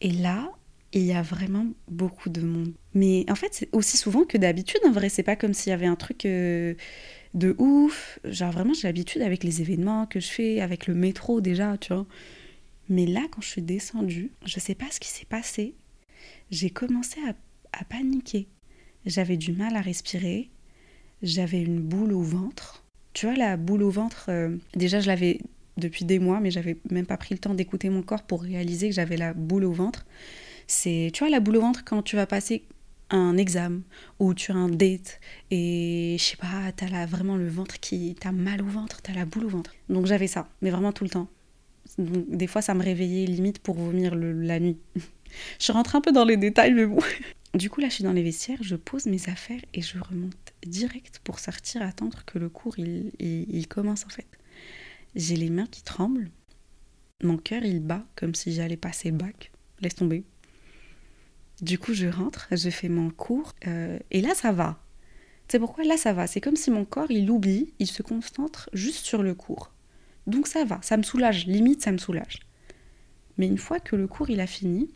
Et 0.00 0.10
là, 0.10 0.50
il 0.92 1.02
y 1.02 1.12
a 1.12 1.22
vraiment 1.22 1.66
beaucoup 1.88 2.30
de 2.30 2.40
monde. 2.40 2.72
Mais 2.94 3.26
en 3.28 3.34
fait, 3.34 3.48
c'est 3.52 3.68
aussi 3.72 3.96
souvent 3.96 4.24
que 4.24 4.38
d'habitude, 4.38 4.80
en 4.86 4.92
vrai, 4.92 5.08
c'est 5.08 5.22
pas 5.22 5.36
comme 5.36 5.52
s'il 5.52 5.70
y 5.70 5.74
avait 5.74 5.86
un 5.86 5.96
truc 5.96 6.24
euh, 6.24 6.74
de 7.34 7.54
ouf. 7.58 8.18
Genre 8.24 8.52
vraiment, 8.52 8.72
j'ai 8.72 8.88
l'habitude 8.88 9.22
avec 9.22 9.44
les 9.44 9.60
événements 9.60 10.06
que 10.06 10.20
je 10.20 10.28
fais, 10.28 10.60
avec 10.60 10.86
le 10.86 10.94
métro 10.94 11.40
déjà, 11.40 11.76
tu 11.78 11.92
vois. 11.92 12.06
Mais 12.88 13.04
là, 13.04 13.20
quand 13.30 13.42
je 13.42 13.48
suis 13.48 13.62
descendue, 13.62 14.30
je 14.46 14.58
sais 14.60 14.74
pas 14.74 14.86
ce 14.90 14.98
qui 14.98 15.08
s'est 15.08 15.26
passé. 15.26 15.74
J'ai 16.50 16.70
commencé 16.70 17.18
à, 17.26 17.34
paniquer. 17.84 18.48
J'avais 19.04 19.36
du 19.36 19.52
mal 19.52 19.76
à 19.76 19.80
respirer. 19.80 20.48
J'avais 21.22 21.62
une 21.62 21.80
boule 21.80 22.12
au 22.12 22.22
ventre. 22.22 22.84
Tu 23.12 23.26
vois, 23.26 23.36
la 23.36 23.56
boule 23.56 23.82
au 23.82 23.90
ventre, 23.90 24.26
euh, 24.30 24.56
déjà, 24.74 25.00
je 25.00 25.06
l'avais 25.06 25.40
depuis 25.76 26.04
des 26.04 26.18
mois, 26.18 26.40
mais 26.40 26.50
j'avais 26.50 26.76
même 26.90 27.06
pas 27.06 27.16
pris 27.16 27.34
le 27.34 27.38
temps 27.38 27.54
d'écouter 27.54 27.90
mon 27.90 28.02
corps 28.02 28.22
pour 28.22 28.42
réaliser 28.42 28.88
que 28.88 28.94
j'avais 28.94 29.16
la 29.16 29.34
boule 29.34 29.64
au 29.64 29.72
ventre. 29.72 30.06
C'est, 30.68 31.10
tu 31.12 31.20
vois, 31.20 31.30
la 31.30 31.40
boule 31.40 31.56
au 31.56 31.60
ventre 31.62 31.82
quand 31.84 32.02
tu 32.02 32.14
vas 32.14 32.26
passer 32.26 32.62
un 33.10 33.38
examen 33.38 33.80
ou 34.18 34.34
tu 34.34 34.52
as 34.52 34.54
un 34.54 34.68
date 34.68 35.18
et 35.50 36.16
je 36.18 36.22
sais 36.22 36.36
pas, 36.36 36.70
t'as 36.76 36.88
là 36.88 37.06
vraiment 37.06 37.36
le 37.36 37.48
ventre 37.48 37.80
qui. 37.80 38.14
T'as 38.20 38.32
mal 38.32 38.62
au 38.62 38.66
ventre, 38.66 39.00
t'as 39.02 39.14
la 39.14 39.24
boule 39.24 39.46
au 39.46 39.48
ventre. 39.48 39.72
Donc 39.88 40.06
j'avais 40.06 40.26
ça, 40.26 40.48
mais 40.62 40.70
vraiment 40.70 40.92
tout 40.92 41.04
le 41.04 41.10
temps. 41.10 41.28
Donc, 41.96 42.28
des 42.28 42.46
fois, 42.46 42.62
ça 42.62 42.74
me 42.74 42.82
réveillait 42.82 43.26
limite 43.26 43.60
pour 43.60 43.76
vomir 43.76 44.14
la 44.14 44.60
nuit. 44.60 44.76
je 45.58 45.72
rentre 45.72 45.96
un 45.96 46.02
peu 46.02 46.12
dans 46.12 46.24
les 46.24 46.36
détails, 46.36 46.74
mais 46.74 46.86
bon. 46.86 46.98
Du 47.54 47.70
coup, 47.70 47.80
là, 47.80 47.88
je 47.88 47.94
suis 47.94 48.04
dans 48.04 48.12
les 48.12 48.22
vestiaires, 48.22 48.58
je 48.60 48.76
pose 48.76 49.06
mes 49.06 49.26
affaires 49.30 49.62
et 49.72 49.80
je 49.80 49.98
remonte 49.98 50.36
direct 50.66 51.20
pour 51.24 51.38
sortir, 51.38 51.80
attendre 51.80 52.22
que 52.26 52.38
le 52.38 52.50
cours 52.50 52.78
il, 52.78 53.10
il 53.18 53.66
commence 53.68 54.04
en 54.04 54.10
fait. 54.10 54.26
J'ai 55.16 55.34
les 55.34 55.48
mains 55.48 55.66
qui 55.66 55.82
tremblent, 55.82 56.30
mon 57.22 57.38
cœur 57.38 57.64
il 57.64 57.80
bat 57.80 58.04
comme 58.16 58.34
si 58.34 58.52
j'allais 58.52 58.76
passer 58.76 59.10
le 59.10 59.16
bac. 59.16 59.50
Laisse 59.80 59.94
tomber. 59.94 60.24
Du 61.60 61.78
coup, 61.78 61.92
je 61.92 62.06
rentre, 62.06 62.46
je 62.52 62.70
fais 62.70 62.88
mon 62.88 63.10
cours, 63.10 63.54
euh, 63.66 63.98
et 64.10 64.20
là, 64.20 64.34
ça 64.34 64.52
va. 64.52 64.80
C'est 65.48 65.58
pourquoi 65.58 65.84
là, 65.84 65.96
ça 65.96 66.12
va. 66.12 66.26
C'est 66.26 66.40
comme 66.40 66.56
si 66.56 66.70
mon 66.70 66.84
corps, 66.84 67.10
il 67.10 67.30
oublie, 67.30 67.72
il 67.78 67.88
se 67.88 68.02
concentre 68.02 68.70
juste 68.72 69.04
sur 69.04 69.22
le 69.22 69.34
cours. 69.34 69.72
Donc 70.26 70.46
ça 70.46 70.64
va, 70.64 70.78
ça 70.82 70.96
me 70.96 71.02
soulage, 71.02 71.46
limite, 71.46 71.82
ça 71.82 71.90
me 71.90 71.98
soulage. 71.98 72.40
Mais 73.38 73.46
une 73.46 73.58
fois 73.58 73.80
que 73.80 73.96
le 73.96 74.06
cours, 74.06 74.30
il 74.30 74.40
a 74.40 74.46
fini, 74.46 74.90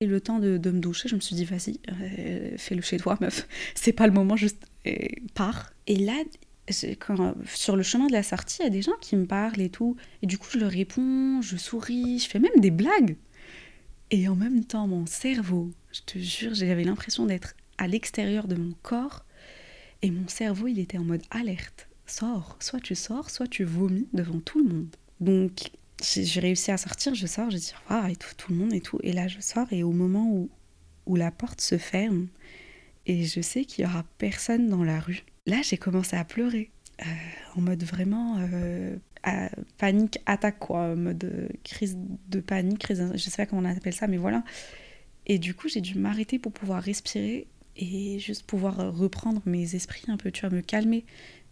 et 0.00 0.06
le 0.06 0.20
temps 0.20 0.38
de, 0.38 0.58
me 0.58 0.78
doucher, 0.78 1.08
je 1.08 1.16
me 1.16 1.20
suis 1.20 1.34
dit, 1.34 1.44
vas-y, 1.44 1.80
euh, 1.90 2.56
fais-le 2.56 2.82
chez 2.82 2.98
toi, 2.98 3.16
meuf. 3.20 3.48
C'est 3.74 3.92
pas 3.92 4.06
le 4.06 4.12
moment, 4.12 4.36
juste 4.36 4.64
pars. 5.34 5.72
Et 5.88 5.96
là, 5.96 6.14
sur 6.72 7.76
le 7.76 7.82
chemin 7.82 8.06
de 8.06 8.12
la 8.12 8.22
sortie, 8.22 8.58
il 8.60 8.64
y 8.64 8.66
a 8.66 8.70
des 8.70 8.82
gens 8.82 8.96
qui 9.00 9.16
me 9.16 9.26
parlent 9.26 9.60
et 9.60 9.70
tout. 9.70 9.96
Et 10.22 10.26
du 10.26 10.38
coup, 10.38 10.48
je 10.52 10.58
leur 10.58 10.70
réponds, 10.70 11.40
je 11.42 11.56
souris, 11.56 12.18
je 12.18 12.28
fais 12.28 12.38
même 12.38 12.58
des 12.58 12.70
blagues. 12.70 13.16
Et 14.10 14.28
en 14.28 14.36
même 14.36 14.64
temps, 14.64 14.86
mon 14.86 15.06
cerveau, 15.06 15.70
je 15.92 16.00
te 16.00 16.18
jure, 16.18 16.54
j'avais 16.54 16.84
l'impression 16.84 17.26
d'être 17.26 17.54
à 17.76 17.86
l'extérieur 17.86 18.48
de 18.48 18.54
mon 18.54 18.74
corps. 18.82 19.24
Et 20.02 20.10
mon 20.10 20.28
cerveau, 20.28 20.68
il 20.68 20.78
était 20.78 20.98
en 20.98 21.04
mode 21.04 21.22
alerte. 21.30 21.88
Sors, 22.06 22.56
soit 22.60 22.80
tu 22.80 22.94
sors, 22.94 23.30
soit 23.30 23.48
tu 23.48 23.64
vomis 23.64 24.08
devant 24.12 24.40
tout 24.40 24.58
le 24.58 24.72
monde. 24.72 24.96
Donc, 25.20 25.70
j'ai 26.00 26.40
réussi 26.40 26.70
à 26.70 26.76
sortir, 26.76 27.14
je 27.14 27.26
sors, 27.26 27.50
je 27.50 27.58
dis 27.58 27.72
au 27.90 28.06
et 28.06 28.16
tout, 28.16 28.34
tout 28.36 28.52
le 28.52 28.58
monde 28.58 28.72
et 28.72 28.80
tout. 28.80 28.98
Et 29.02 29.12
là, 29.12 29.28
je 29.28 29.40
sors 29.40 29.70
et 29.72 29.82
au 29.82 29.92
moment 29.92 30.30
où, 30.30 30.48
où 31.06 31.16
la 31.16 31.30
porte 31.30 31.60
se 31.60 31.76
ferme, 31.76 32.28
et 33.08 33.24
je 33.24 33.40
sais 33.40 33.64
qu'il 33.64 33.84
y 33.84 33.88
aura 33.88 34.04
personne 34.18 34.68
dans 34.68 34.84
la 34.84 35.00
rue, 35.00 35.24
là, 35.46 35.62
j'ai 35.62 35.78
commencé 35.78 36.14
à 36.14 36.24
pleurer. 36.24 36.70
Euh, 37.00 37.04
en 37.56 37.60
mode 37.62 37.82
vraiment 37.84 38.36
euh, 38.38 38.96
panique, 39.78 40.18
attaque, 40.26 40.58
quoi. 40.58 40.80
En 40.80 40.96
mode 40.96 41.24
euh, 41.24 41.48
crise 41.64 41.96
de 42.28 42.40
panique, 42.40 42.80
crise, 42.80 43.10
je 43.14 43.18
sais 43.18 43.36
pas 43.36 43.46
comment 43.46 43.62
on 43.62 43.64
appelle 43.64 43.94
ça, 43.94 44.08
mais 44.08 44.18
voilà. 44.18 44.44
Et 45.26 45.38
du 45.38 45.54
coup, 45.54 45.68
j'ai 45.68 45.80
dû 45.80 45.98
m'arrêter 45.98 46.38
pour 46.38 46.52
pouvoir 46.52 46.82
respirer 46.82 47.46
et 47.76 48.18
juste 48.18 48.44
pouvoir 48.46 48.94
reprendre 48.94 49.40
mes 49.46 49.74
esprits 49.74 50.04
un 50.08 50.16
peu, 50.18 50.30
tu 50.30 50.42
vois, 50.42 50.54
me 50.54 50.60
calmer. 50.60 51.04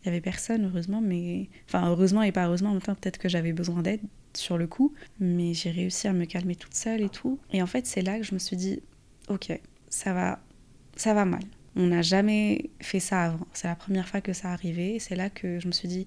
Il 0.02 0.06
y 0.06 0.08
avait 0.10 0.20
personne, 0.20 0.66
heureusement, 0.66 1.00
mais. 1.00 1.48
Enfin, 1.68 1.88
heureusement 1.88 2.22
et 2.22 2.32
pas 2.32 2.46
heureusement, 2.46 2.70
en 2.70 2.75
même 2.75 2.82
temps, 2.82 2.94
peut-être 2.94 3.18
que 3.18 3.30
j'avais 3.30 3.52
besoin 3.52 3.80
d'aide 3.80 4.02
sur 4.34 4.58
le 4.58 4.66
coup, 4.66 4.92
mais 5.20 5.54
j'ai 5.54 5.70
réussi 5.70 6.06
à 6.06 6.12
me 6.12 6.26
calmer 6.26 6.56
toute 6.56 6.75
seule 6.75 7.00
et 7.00 7.08
tout. 7.08 7.38
Et 7.52 7.62
en 7.62 7.66
fait, 7.66 7.86
c'est 7.86 8.02
là 8.02 8.18
que 8.18 8.25
je 8.25 8.34
me 8.34 8.38
suis 8.38 8.56
dit, 8.56 8.80
ok, 9.28 9.58
ça 9.88 10.12
va, 10.12 10.40
ça 10.97 11.15
va 11.15 11.25
mal. 11.25 11.43
On 11.76 11.87
n'a 11.87 12.03
jamais 12.03 12.71
fait 12.81 13.00
ça 13.00 13.23
avant. 13.23 13.47
C'est 13.53 13.69
la 13.69 13.76
première 13.76 14.09
fois 14.09 14.23
que 14.23 14.33
ça 14.33 14.50
arrivait. 14.50 14.97
C'est 14.99 15.15
là 15.15 15.29
que 15.29 15.61
je 15.61 15.67
me 15.67 15.73
suis 15.73 15.88
dit, 15.88 16.07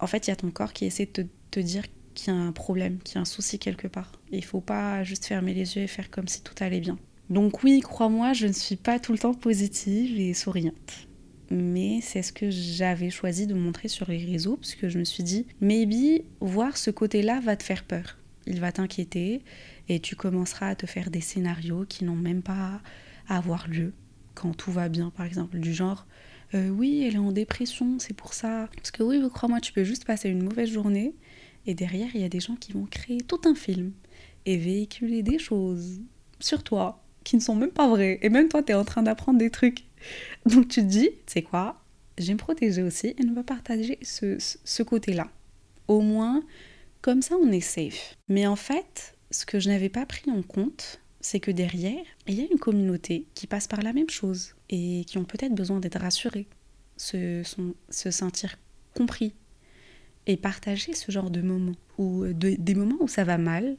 en 0.00 0.06
fait, 0.06 0.26
il 0.26 0.30
y 0.30 0.32
a 0.32 0.36
ton 0.36 0.50
corps 0.50 0.72
qui 0.72 0.86
essaie 0.86 1.06
de 1.06 1.26
te, 1.50 1.60
dire 1.60 1.84
qu'il 2.14 2.32
y 2.32 2.36
a 2.36 2.40
un 2.40 2.52
problème, 2.52 2.98
qu'il 2.98 3.16
y 3.16 3.18
a 3.18 3.20
un 3.20 3.26
souci 3.26 3.58
quelque 3.58 3.86
part. 3.86 4.12
Il 4.32 4.44
faut 4.44 4.60
pas 4.60 5.04
juste 5.04 5.26
fermer 5.26 5.54
les 5.54 5.76
yeux 5.76 5.82
et 5.82 5.86
faire 5.86 6.10
comme 6.10 6.28
si 6.28 6.42
tout 6.42 6.54
allait 6.60 6.80
bien. 6.80 6.98
Donc 7.28 7.62
oui, 7.62 7.80
crois-moi, 7.80 8.32
je 8.32 8.46
ne 8.46 8.52
suis 8.52 8.76
pas 8.76 8.98
tout 8.98 9.12
le 9.12 9.18
temps 9.18 9.34
positive 9.34 10.18
et 10.18 10.32
souriante. 10.32 11.08
Mais 11.50 12.00
c'est 12.02 12.22
ce 12.22 12.32
que 12.32 12.50
j'avais 12.50 13.10
choisi 13.10 13.46
de 13.46 13.54
montrer 13.54 13.88
sur 13.88 14.10
les 14.10 14.24
réseaux, 14.24 14.56
parce 14.56 14.74
que 14.74 14.88
je 14.88 14.98
me 14.98 15.04
suis 15.04 15.22
dit, 15.22 15.46
maybe 15.60 16.22
voir 16.40 16.76
ce 16.76 16.90
côté-là 16.90 17.40
va 17.40 17.56
te 17.56 17.62
faire 17.62 17.84
peur. 17.84 18.16
Il 18.46 18.60
va 18.60 18.72
t'inquiéter 18.72 19.42
et 19.88 20.00
tu 20.00 20.16
commenceras 20.16 20.68
à 20.68 20.74
te 20.74 20.86
faire 20.86 21.10
des 21.10 21.20
scénarios 21.20 21.84
qui 21.86 22.04
n'ont 22.04 22.16
même 22.16 22.42
pas 22.42 22.80
à 23.28 23.38
avoir 23.38 23.68
lieu 23.68 23.92
quand 24.36 24.56
tout 24.56 24.70
va 24.70 24.88
bien, 24.88 25.10
par 25.10 25.26
exemple, 25.26 25.58
du 25.58 25.74
genre 25.74 26.06
euh, 26.54 26.68
oui, 26.68 27.02
elle 27.04 27.16
est 27.16 27.18
en 27.18 27.32
dépression, 27.32 27.98
c'est 27.98 28.14
pour 28.14 28.32
ça. 28.32 28.68
Parce 28.76 28.92
que 28.92 29.02
oui, 29.02 29.20
crois-moi, 29.32 29.60
tu 29.60 29.72
peux 29.72 29.82
juste 29.82 30.04
passer 30.04 30.28
une 30.28 30.44
mauvaise 30.44 30.70
journée 30.70 31.14
et 31.66 31.74
derrière, 31.74 32.08
il 32.14 32.20
y 32.20 32.24
a 32.24 32.28
des 32.28 32.40
gens 32.40 32.54
qui 32.54 32.72
vont 32.72 32.86
créer 32.86 33.20
tout 33.20 33.40
un 33.44 33.54
film 33.54 33.92
et 34.44 34.56
véhiculer 34.56 35.22
des 35.22 35.38
choses 35.38 36.00
sur 36.38 36.62
toi 36.62 37.02
qui 37.24 37.34
ne 37.34 37.40
sont 37.40 37.56
même 37.56 37.72
pas 37.72 37.88
vraies. 37.88 38.20
Et 38.22 38.28
même 38.28 38.48
toi, 38.48 38.62
tu 38.62 38.70
es 38.70 38.74
en 38.74 38.84
train 38.84 39.02
d'apprendre 39.02 39.38
des 39.38 39.50
trucs. 39.50 39.84
Donc 40.46 40.68
tu 40.68 40.80
te 40.82 40.86
dis, 40.86 41.10
c'est 41.26 41.42
quoi 41.42 41.82
Je 42.18 42.26
vais 42.26 42.34
me 42.34 42.38
protéger 42.38 42.82
aussi 42.82 43.14
et 43.18 43.24
ne 43.24 43.34
pas 43.34 43.42
partager 43.42 43.98
ce, 44.02 44.36
ce 44.38 44.82
côté-là. 44.84 45.28
Au 45.88 46.00
moins, 46.00 46.44
comme 47.02 47.22
ça, 47.22 47.34
on 47.42 47.50
est 47.50 47.60
safe. 47.60 48.16
Mais 48.28 48.46
en 48.46 48.56
fait, 48.56 49.16
ce 49.32 49.44
que 49.44 49.58
je 49.58 49.68
n'avais 49.68 49.88
pas 49.88 50.06
pris 50.06 50.30
en 50.30 50.42
compte, 50.42 51.00
c'est 51.26 51.40
que 51.40 51.50
derrière, 51.50 52.04
il 52.28 52.34
y 52.34 52.40
a 52.40 52.46
une 52.48 52.58
communauté 52.60 53.26
qui 53.34 53.48
passe 53.48 53.66
par 53.66 53.82
la 53.82 53.92
même 53.92 54.08
chose 54.08 54.54
et 54.70 55.02
qui 55.08 55.18
ont 55.18 55.24
peut-être 55.24 55.56
besoin 55.56 55.80
d'être 55.80 55.98
rassurés, 55.98 56.46
se, 56.96 57.42
se 57.90 58.10
sentir 58.12 58.56
compris 58.94 59.34
et 60.28 60.36
partager 60.36 60.92
ce 60.92 61.10
genre 61.10 61.30
de 61.30 61.42
moments, 61.42 61.74
ou 61.98 62.26
des 62.32 62.74
moments 62.76 62.98
où 63.00 63.08
ça 63.08 63.24
va 63.24 63.38
mal, 63.38 63.76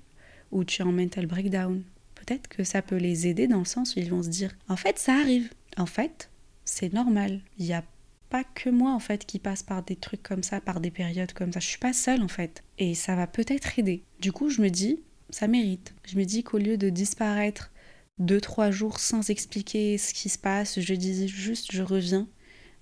où 0.51 0.65
tu 0.65 0.81
es 0.81 0.85
en 0.85 0.91
mental 0.91 1.25
breakdown. 1.25 1.83
Peut-être 2.15 2.49
que 2.49 2.65
ça 2.65 2.81
peut 2.81 2.97
les 2.97 3.27
aider 3.27 3.47
dans 3.47 3.59
le 3.59 3.65
sens 3.65 3.95
où 3.95 3.99
ils 3.99 4.09
vont 4.09 4.23
se 4.23 4.29
dire 4.29 4.53
en 4.67 4.75
fait 4.75 4.99
ça 4.99 5.13
arrive, 5.13 5.49
en 5.77 5.85
fait 5.85 6.29
c'est 6.65 6.91
normal, 6.91 7.39
il 7.59 7.65
n'y 7.67 7.73
a 7.73 7.85
pas 8.29 8.43
que 8.43 8.69
moi 8.69 8.91
en 8.91 8.99
fait 8.99 9.25
qui 9.25 9.39
passe 9.39 9.63
par 9.63 9.83
des 9.83 9.95
trucs 9.95 10.21
comme 10.23 10.43
ça, 10.43 10.59
par 10.59 10.81
des 10.81 10.91
périodes 10.91 11.31
comme 11.31 11.53
ça, 11.53 11.61
je 11.61 11.67
suis 11.67 11.79
pas 11.79 11.93
seule 11.93 12.23
en 12.23 12.27
fait 12.27 12.61
et 12.77 12.93
ça 12.93 13.15
va 13.15 13.25
peut-être 13.25 13.79
aider. 13.79 14.03
Du 14.19 14.33
coup 14.33 14.49
je 14.49 14.61
me 14.61 14.69
dis 14.69 14.99
ça 15.29 15.48
mérite. 15.48 15.93
Je 16.05 16.17
me 16.17 16.24
dis 16.24 16.43
qu'au 16.43 16.57
lieu 16.57 16.77
de 16.77 16.89
disparaître 16.89 17.72
deux, 18.17 18.41
trois 18.41 18.72
jours 18.72 19.00
sans 19.00 19.29
expliquer 19.29 19.98
ce 19.98 20.13
qui 20.13 20.29
se 20.29 20.38
passe, 20.38 20.79
je 20.79 20.93
dis 20.93 21.27
juste 21.27 21.72
je 21.72 21.84
reviens. 21.84 22.27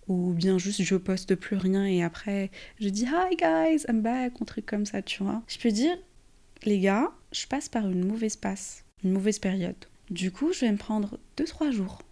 Ou 0.08 0.34
bien 0.34 0.60
juste 0.60 0.84
je 0.84 0.96
poste 0.96 1.34
plus 1.34 1.58
rien 1.58 1.86
et 1.86 2.04
après 2.04 2.52
je 2.80 2.90
dis 2.90 3.06
Hi 3.06 3.36
guys, 3.36 3.86
I'm 3.88 4.02
back, 4.02 4.34
un 4.40 4.46
truc 4.46 4.66
comme 4.66 4.86
ça, 4.86 5.02
tu 5.02 5.24
vois. 5.24 5.42
Je 5.48 5.58
peux 5.58 5.72
dire, 5.72 5.98
les 6.64 6.80
gars, 6.80 7.12
je 7.32 7.48
passe 7.48 7.70
par 7.70 7.90
une 7.90 8.06
mauvaise 8.06 8.36
passe, 8.36 8.86
une 9.04 9.12
mauvaise 9.12 9.40
période. 9.40 9.76
Du 10.12 10.32
coup, 10.32 10.54
je 10.54 10.62
vais 10.62 10.72
me 10.72 10.78
prendre 10.78 11.20
deux, 11.38 11.46
trois 11.46 11.72
jours 11.72 12.04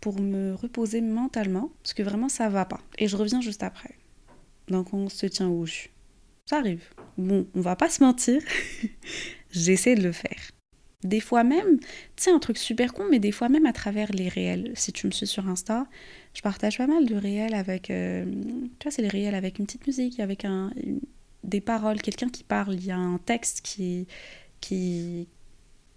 pour 0.00 0.20
me 0.20 0.52
reposer 0.54 1.00
mentalement, 1.00 1.72
parce 1.82 1.94
que 1.94 2.02
vraiment 2.02 2.28
ça 2.28 2.50
va 2.50 2.66
pas. 2.66 2.80
Et 2.98 3.08
je 3.08 3.16
reviens 3.16 3.40
juste 3.40 3.62
après. 3.62 3.94
Donc 4.68 4.92
on 4.92 5.08
se 5.08 5.24
tient 5.24 5.48
au 5.48 5.64
jus. 5.64 5.90
Ça 6.44 6.58
arrive. 6.58 6.84
Bon, 7.16 7.46
on 7.54 7.62
va 7.62 7.74
pas 7.74 7.88
se 7.88 8.04
mentir. 8.04 8.42
j'essaie 9.54 9.94
de 9.94 10.02
le 10.02 10.12
faire. 10.12 10.50
Des 11.02 11.20
fois 11.20 11.44
même, 11.44 11.78
tu 11.80 11.86
sais, 12.16 12.30
un 12.30 12.38
truc 12.38 12.56
super 12.56 12.94
con, 12.94 13.04
mais 13.10 13.18
des 13.18 13.32
fois 13.32 13.50
même 13.50 13.66
à 13.66 13.72
travers 13.72 14.10
les 14.12 14.28
réels. 14.28 14.72
Si 14.74 14.90
tu 14.92 15.06
me 15.06 15.12
suis 15.12 15.26
sur 15.26 15.46
Insta, 15.48 15.86
je 16.32 16.40
partage 16.40 16.78
pas 16.78 16.86
mal 16.86 17.04
de 17.04 17.14
réels 17.14 17.54
avec. 17.54 17.90
Euh, 17.90 18.24
tu 18.78 18.84
vois, 18.84 18.90
c'est 18.90 19.02
les 19.02 19.08
réels 19.08 19.34
avec 19.34 19.58
une 19.58 19.66
petite 19.66 19.86
musique, 19.86 20.18
avec 20.18 20.46
un, 20.46 20.72
des 21.44 21.60
paroles, 21.60 22.00
quelqu'un 22.00 22.28
qui 22.28 22.42
parle, 22.42 22.74
il 22.74 22.84
y 22.84 22.90
a 22.90 22.96
un 22.96 23.18
texte 23.18 23.60
qui, 23.62 24.06
qui, 24.60 25.28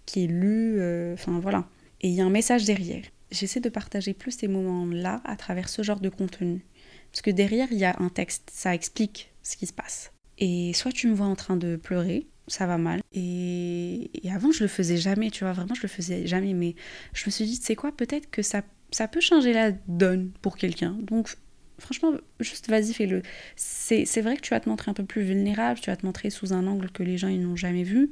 qui 0.06 0.24
est 0.24 0.26
lu, 0.26 0.76
euh, 0.78 1.14
enfin 1.14 1.40
voilà. 1.40 1.66
Et 2.00 2.08
il 2.08 2.14
y 2.14 2.20
a 2.20 2.24
un 2.24 2.30
message 2.30 2.64
derrière. 2.64 3.02
J'essaie 3.30 3.60
de 3.60 3.68
partager 3.68 4.14
plus 4.14 4.32
ces 4.32 4.48
moments-là 4.48 5.20
à 5.24 5.36
travers 5.36 5.68
ce 5.68 5.82
genre 5.82 6.00
de 6.00 6.08
contenu. 6.08 6.64
Parce 7.10 7.22
que 7.22 7.30
derrière, 7.30 7.68
il 7.72 7.78
y 7.78 7.84
a 7.84 7.96
un 7.98 8.08
texte, 8.08 8.50
ça 8.52 8.74
explique 8.74 9.32
ce 9.42 9.56
qui 9.56 9.66
se 9.66 9.72
passe. 9.72 10.12
Et 10.38 10.72
soit 10.74 10.92
tu 10.92 11.08
me 11.08 11.14
vois 11.14 11.26
en 11.26 11.36
train 11.36 11.56
de 11.56 11.76
pleurer, 11.76 12.26
ça 12.48 12.66
va 12.66 12.78
mal. 12.78 13.00
Et, 13.12 14.10
avant, 14.32 14.52
je 14.52 14.62
le 14.62 14.68
faisais 14.68 14.96
jamais, 14.96 15.30
tu 15.30 15.44
vois, 15.44 15.52
vraiment, 15.52 15.74
je 15.74 15.82
le 15.82 15.88
faisais 15.88 16.26
jamais. 16.26 16.54
Mais 16.54 16.74
je 17.14 17.24
me 17.26 17.30
suis 17.30 17.44
dit, 17.44 17.58
tu 17.58 17.64
sais 17.64 17.76
quoi, 17.76 17.92
peut-être 17.92 18.30
que 18.30 18.42
ça, 18.42 18.62
ça 18.90 19.08
peut 19.08 19.20
changer 19.20 19.52
la 19.52 19.72
donne 19.72 20.30
pour 20.42 20.56
quelqu'un. 20.56 20.96
Donc, 21.00 21.36
franchement, 21.78 22.12
juste 22.40 22.68
vas-y, 22.68 22.92
fais-le. 22.92 23.22
C'est 23.56 24.20
vrai 24.20 24.36
que 24.36 24.42
tu 24.42 24.50
vas 24.50 24.60
te 24.60 24.68
montrer 24.68 24.90
un 24.90 24.94
peu 24.94 25.04
plus 25.04 25.22
vulnérable, 25.22 25.80
tu 25.80 25.90
vas 25.90 25.96
te 25.96 26.04
montrer 26.04 26.30
sous 26.30 26.52
un 26.52 26.66
angle 26.66 26.90
que 26.90 27.02
les 27.02 27.18
gens 27.18 27.28
ils 27.28 27.40
n'ont 27.40 27.56
jamais 27.56 27.84
vu. 27.84 28.10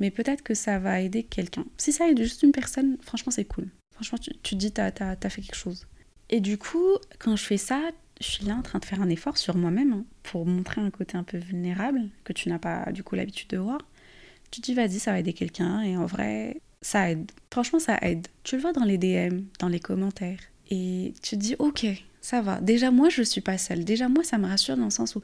Mais 0.00 0.10
peut-être 0.10 0.42
que 0.42 0.54
ça 0.54 0.78
va 0.78 1.00
aider 1.00 1.22
quelqu'un. 1.22 1.64
Si 1.76 1.92
ça 1.92 2.08
aide 2.08 2.20
juste 2.20 2.42
une 2.42 2.52
personne, 2.52 2.96
franchement, 3.02 3.30
c'est 3.30 3.44
cool. 3.44 3.68
Franchement, 3.92 4.18
tu, 4.18 4.32
tu 4.42 4.54
te 4.54 4.60
dis, 4.60 4.72
t'as 4.72 4.90
as, 5.00 5.30
fait 5.30 5.42
quelque 5.42 5.54
chose. 5.54 5.86
Et 6.30 6.40
du 6.40 6.58
coup, 6.58 6.96
quand 7.18 7.36
je 7.36 7.44
fais 7.44 7.56
ça, 7.56 7.90
je 8.20 8.26
suis 8.26 8.44
là 8.44 8.54
en 8.54 8.62
train 8.62 8.78
de 8.78 8.84
faire 8.84 9.02
un 9.02 9.08
effort 9.08 9.38
sur 9.38 9.56
moi-même 9.56 9.92
hein, 9.92 10.04
pour 10.22 10.46
montrer 10.46 10.80
un 10.80 10.90
côté 10.90 11.16
un 11.16 11.22
peu 11.24 11.38
vulnérable 11.38 12.08
que 12.24 12.32
tu 12.32 12.48
n'as 12.48 12.58
pas 12.58 12.92
du 12.92 13.02
coup 13.02 13.14
l'habitude 13.14 13.48
de 13.48 13.58
voir. 13.58 13.78
Tu 14.50 14.60
te 14.60 14.66
dis 14.66 14.74
vas-y 14.74 14.98
ça 14.98 15.12
va 15.12 15.20
aider 15.20 15.32
quelqu'un 15.32 15.82
et 15.82 15.96
en 15.96 16.06
vrai 16.06 16.60
ça 16.80 17.10
aide. 17.10 17.30
Franchement 17.50 17.78
ça 17.78 17.98
aide. 18.02 18.28
Tu 18.44 18.56
le 18.56 18.62
vois 18.62 18.72
dans 18.72 18.84
les 18.84 18.98
DM, 18.98 19.42
dans 19.58 19.68
les 19.68 19.80
commentaires 19.80 20.40
et 20.70 21.14
tu 21.22 21.36
te 21.36 21.40
dis 21.40 21.56
ok 21.58 21.86
ça 22.22 22.40
va. 22.40 22.60
Déjà 22.60 22.90
moi 22.90 23.10
je 23.10 23.22
suis 23.22 23.42
pas 23.42 23.58
seule. 23.58 23.84
Déjà 23.84 24.08
moi 24.08 24.24
ça 24.24 24.38
me 24.38 24.46
rassure 24.46 24.76
dans 24.76 24.84
le 24.84 24.90
sens 24.90 25.16
où 25.16 25.20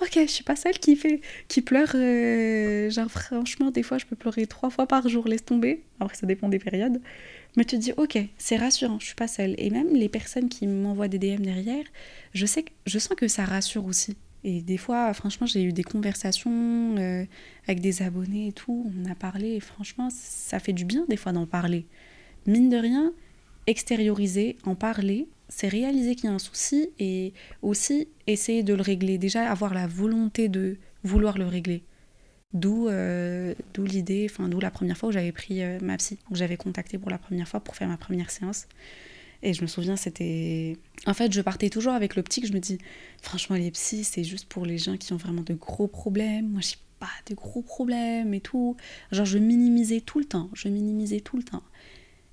ok 0.00 0.12
je 0.14 0.30
suis 0.30 0.44
pas 0.44 0.56
celle 0.56 0.78
qui 0.78 0.96
fait 0.96 1.20
qui 1.48 1.60
pleure 1.60 1.90
euh, 1.94 2.88
genre 2.88 3.10
franchement 3.10 3.70
des 3.70 3.82
fois 3.82 3.98
je 3.98 4.06
peux 4.06 4.16
pleurer 4.16 4.46
trois 4.46 4.70
fois 4.70 4.86
par 4.86 5.08
jour 5.08 5.28
laisse 5.28 5.44
tomber. 5.44 5.82
Après 6.00 6.16
ça 6.16 6.26
dépend 6.26 6.48
des 6.48 6.60
périodes. 6.60 7.00
Mais 7.56 7.64
tu 7.64 7.76
te 7.76 7.80
dis, 7.80 7.92
ok, 7.96 8.18
c'est 8.36 8.56
rassurant, 8.56 8.98
je 9.00 9.06
suis 9.06 9.14
pas 9.14 9.28
seule. 9.28 9.54
Et 9.56 9.70
même 9.70 9.94
les 9.94 10.10
personnes 10.10 10.50
qui 10.50 10.66
m'envoient 10.66 11.08
des 11.08 11.18
DM 11.18 11.42
derrière, 11.42 11.84
je, 12.34 12.44
sais 12.44 12.66
je 12.84 12.98
sens 12.98 13.16
que 13.16 13.28
ça 13.28 13.46
rassure 13.46 13.86
aussi. 13.86 14.14
Et 14.44 14.60
des 14.60 14.76
fois, 14.76 15.12
franchement, 15.14 15.46
j'ai 15.46 15.62
eu 15.62 15.72
des 15.72 15.82
conversations 15.82 16.96
euh, 16.98 17.24
avec 17.66 17.80
des 17.80 18.02
abonnés 18.02 18.48
et 18.48 18.52
tout. 18.52 18.92
On 18.94 19.10
a 19.10 19.14
parlé 19.14 19.54
et 19.54 19.60
franchement, 19.60 20.08
ça 20.10 20.58
fait 20.58 20.74
du 20.74 20.84
bien 20.84 21.06
des 21.08 21.16
fois 21.16 21.32
d'en 21.32 21.46
parler. 21.46 21.86
Mine 22.46 22.68
de 22.68 22.76
rien, 22.76 23.12
extérioriser, 23.66 24.56
en 24.64 24.74
parler, 24.74 25.26
c'est 25.48 25.68
réaliser 25.68 26.14
qu'il 26.14 26.26
y 26.26 26.32
a 26.32 26.34
un 26.34 26.38
souci 26.38 26.90
et 26.98 27.32
aussi 27.62 28.08
essayer 28.26 28.62
de 28.62 28.74
le 28.74 28.82
régler. 28.82 29.18
Déjà, 29.18 29.50
avoir 29.50 29.74
la 29.74 29.86
volonté 29.86 30.48
de 30.48 30.78
vouloir 31.04 31.38
le 31.38 31.46
régler. 31.46 31.84
D'où 32.52 32.88
euh, 32.88 33.54
d'où 33.74 33.84
l'idée, 33.84 34.26
enfin 34.30 34.48
d'où 34.48 34.60
la 34.60 34.70
première 34.70 34.96
fois 34.96 35.10
où 35.10 35.12
j'avais 35.12 35.32
pris 35.32 35.62
euh, 35.62 35.78
ma 35.82 35.96
psy. 35.98 36.18
J'avais 36.32 36.56
contacté 36.56 36.98
pour 36.98 37.10
la 37.10 37.18
première 37.18 37.48
fois 37.48 37.60
pour 37.60 37.76
faire 37.76 37.88
ma 37.88 37.96
première 37.96 38.30
séance. 38.30 38.66
Et 39.42 39.52
je 39.52 39.62
me 39.62 39.66
souviens, 39.66 39.96
c'était... 39.96 40.76
En 41.06 41.14
fait, 41.14 41.32
je 41.32 41.40
partais 41.40 41.68
toujours 41.68 41.92
avec 41.92 42.16
l'optique, 42.16 42.46
je 42.46 42.52
me 42.52 42.58
dis, 42.58 42.78
franchement, 43.20 43.56
les 43.56 43.70
psys, 43.70 44.04
c'est 44.04 44.24
juste 44.24 44.48
pour 44.48 44.64
les 44.64 44.78
gens 44.78 44.96
qui 44.96 45.12
ont 45.12 45.18
vraiment 45.18 45.42
de 45.42 45.54
gros 45.54 45.86
problèmes. 45.86 46.48
Moi, 46.48 46.62
j'ai 46.62 46.76
pas 46.98 47.10
de 47.28 47.34
gros 47.34 47.62
problèmes 47.62 48.32
et 48.32 48.40
tout. 48.40 48.76
Genre, 49.12 49.26
je 49.26 49.38
minimisais 49.38 50.00
tout 50.00 50.18
le 50.18 50.24
temps, 50.24 50.50
je 50.54 50.68
minimisais 50.68 51.20
tout 51.20 51.36
le 51.36 51.42
temps. 51.42 51.62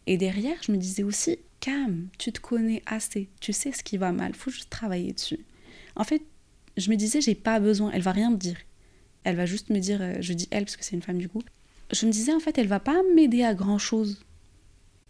Et 0.08 0.18
derrière, 0.18 0.56
je 0.66 0.72
me 0.72 0.78
disais 0.78 1.04
aussi, 1.04 1.40
Cam, 1.64 2.10
tu 2.18 2.34
te 2.34 2.42
connais 2.42 2.82
assez, 2.86 3.30
tu 3.40 3.54
sais 3.54 3.72
ce 3.72 3.84
qui 3.84 3.96
va 3.96 4.12
mal, 4.12 4.34
faut 4.34 4.52
juste 4.52 4.70
travailler 4.70 5.14
dessus. 5.14 5.40
En 5.96 6.04
fait, 6.04 6.22
je 6.76 6.90
me 6.90 6.98
disais, 6.98 7.22
j'ai 7.22 7.36
pas 7.36 7.62
besoin, 7.62 7.90
elle 7.94 8.02
va 8.02 8.12
rien 8.12 8.32
me 8.32 8.36
dire. 8.36 8.58
Elle 9.24 9.38
va 9.38 9.46
juste 9.46 9.70
me 9.70 9.80
dire, 9.80 10.02
euh, 10.02 10.16
je 10.20 10.34
dis 10.34 10.50
elle 10.52 10.66
parce 10.66 10.76
que 10.76 10.84
c'est 10.84 10.98
une 10.98 11.02
femme 11.02 11.20
du 11.20 11.30
coup. 11.30 11.42
Je 11.94 12.06
me 12.06 12.12
disais, 12.12 12.34
en 12.34 12.42
fait, 12.42 12.58
elle 12.58 12.68
va 12.68 12.82
pas 12.82 13.02
m'aider 13.16 13.46
à 13.46 13.54
grand 13.54 13.78
chose. 13.78 14.26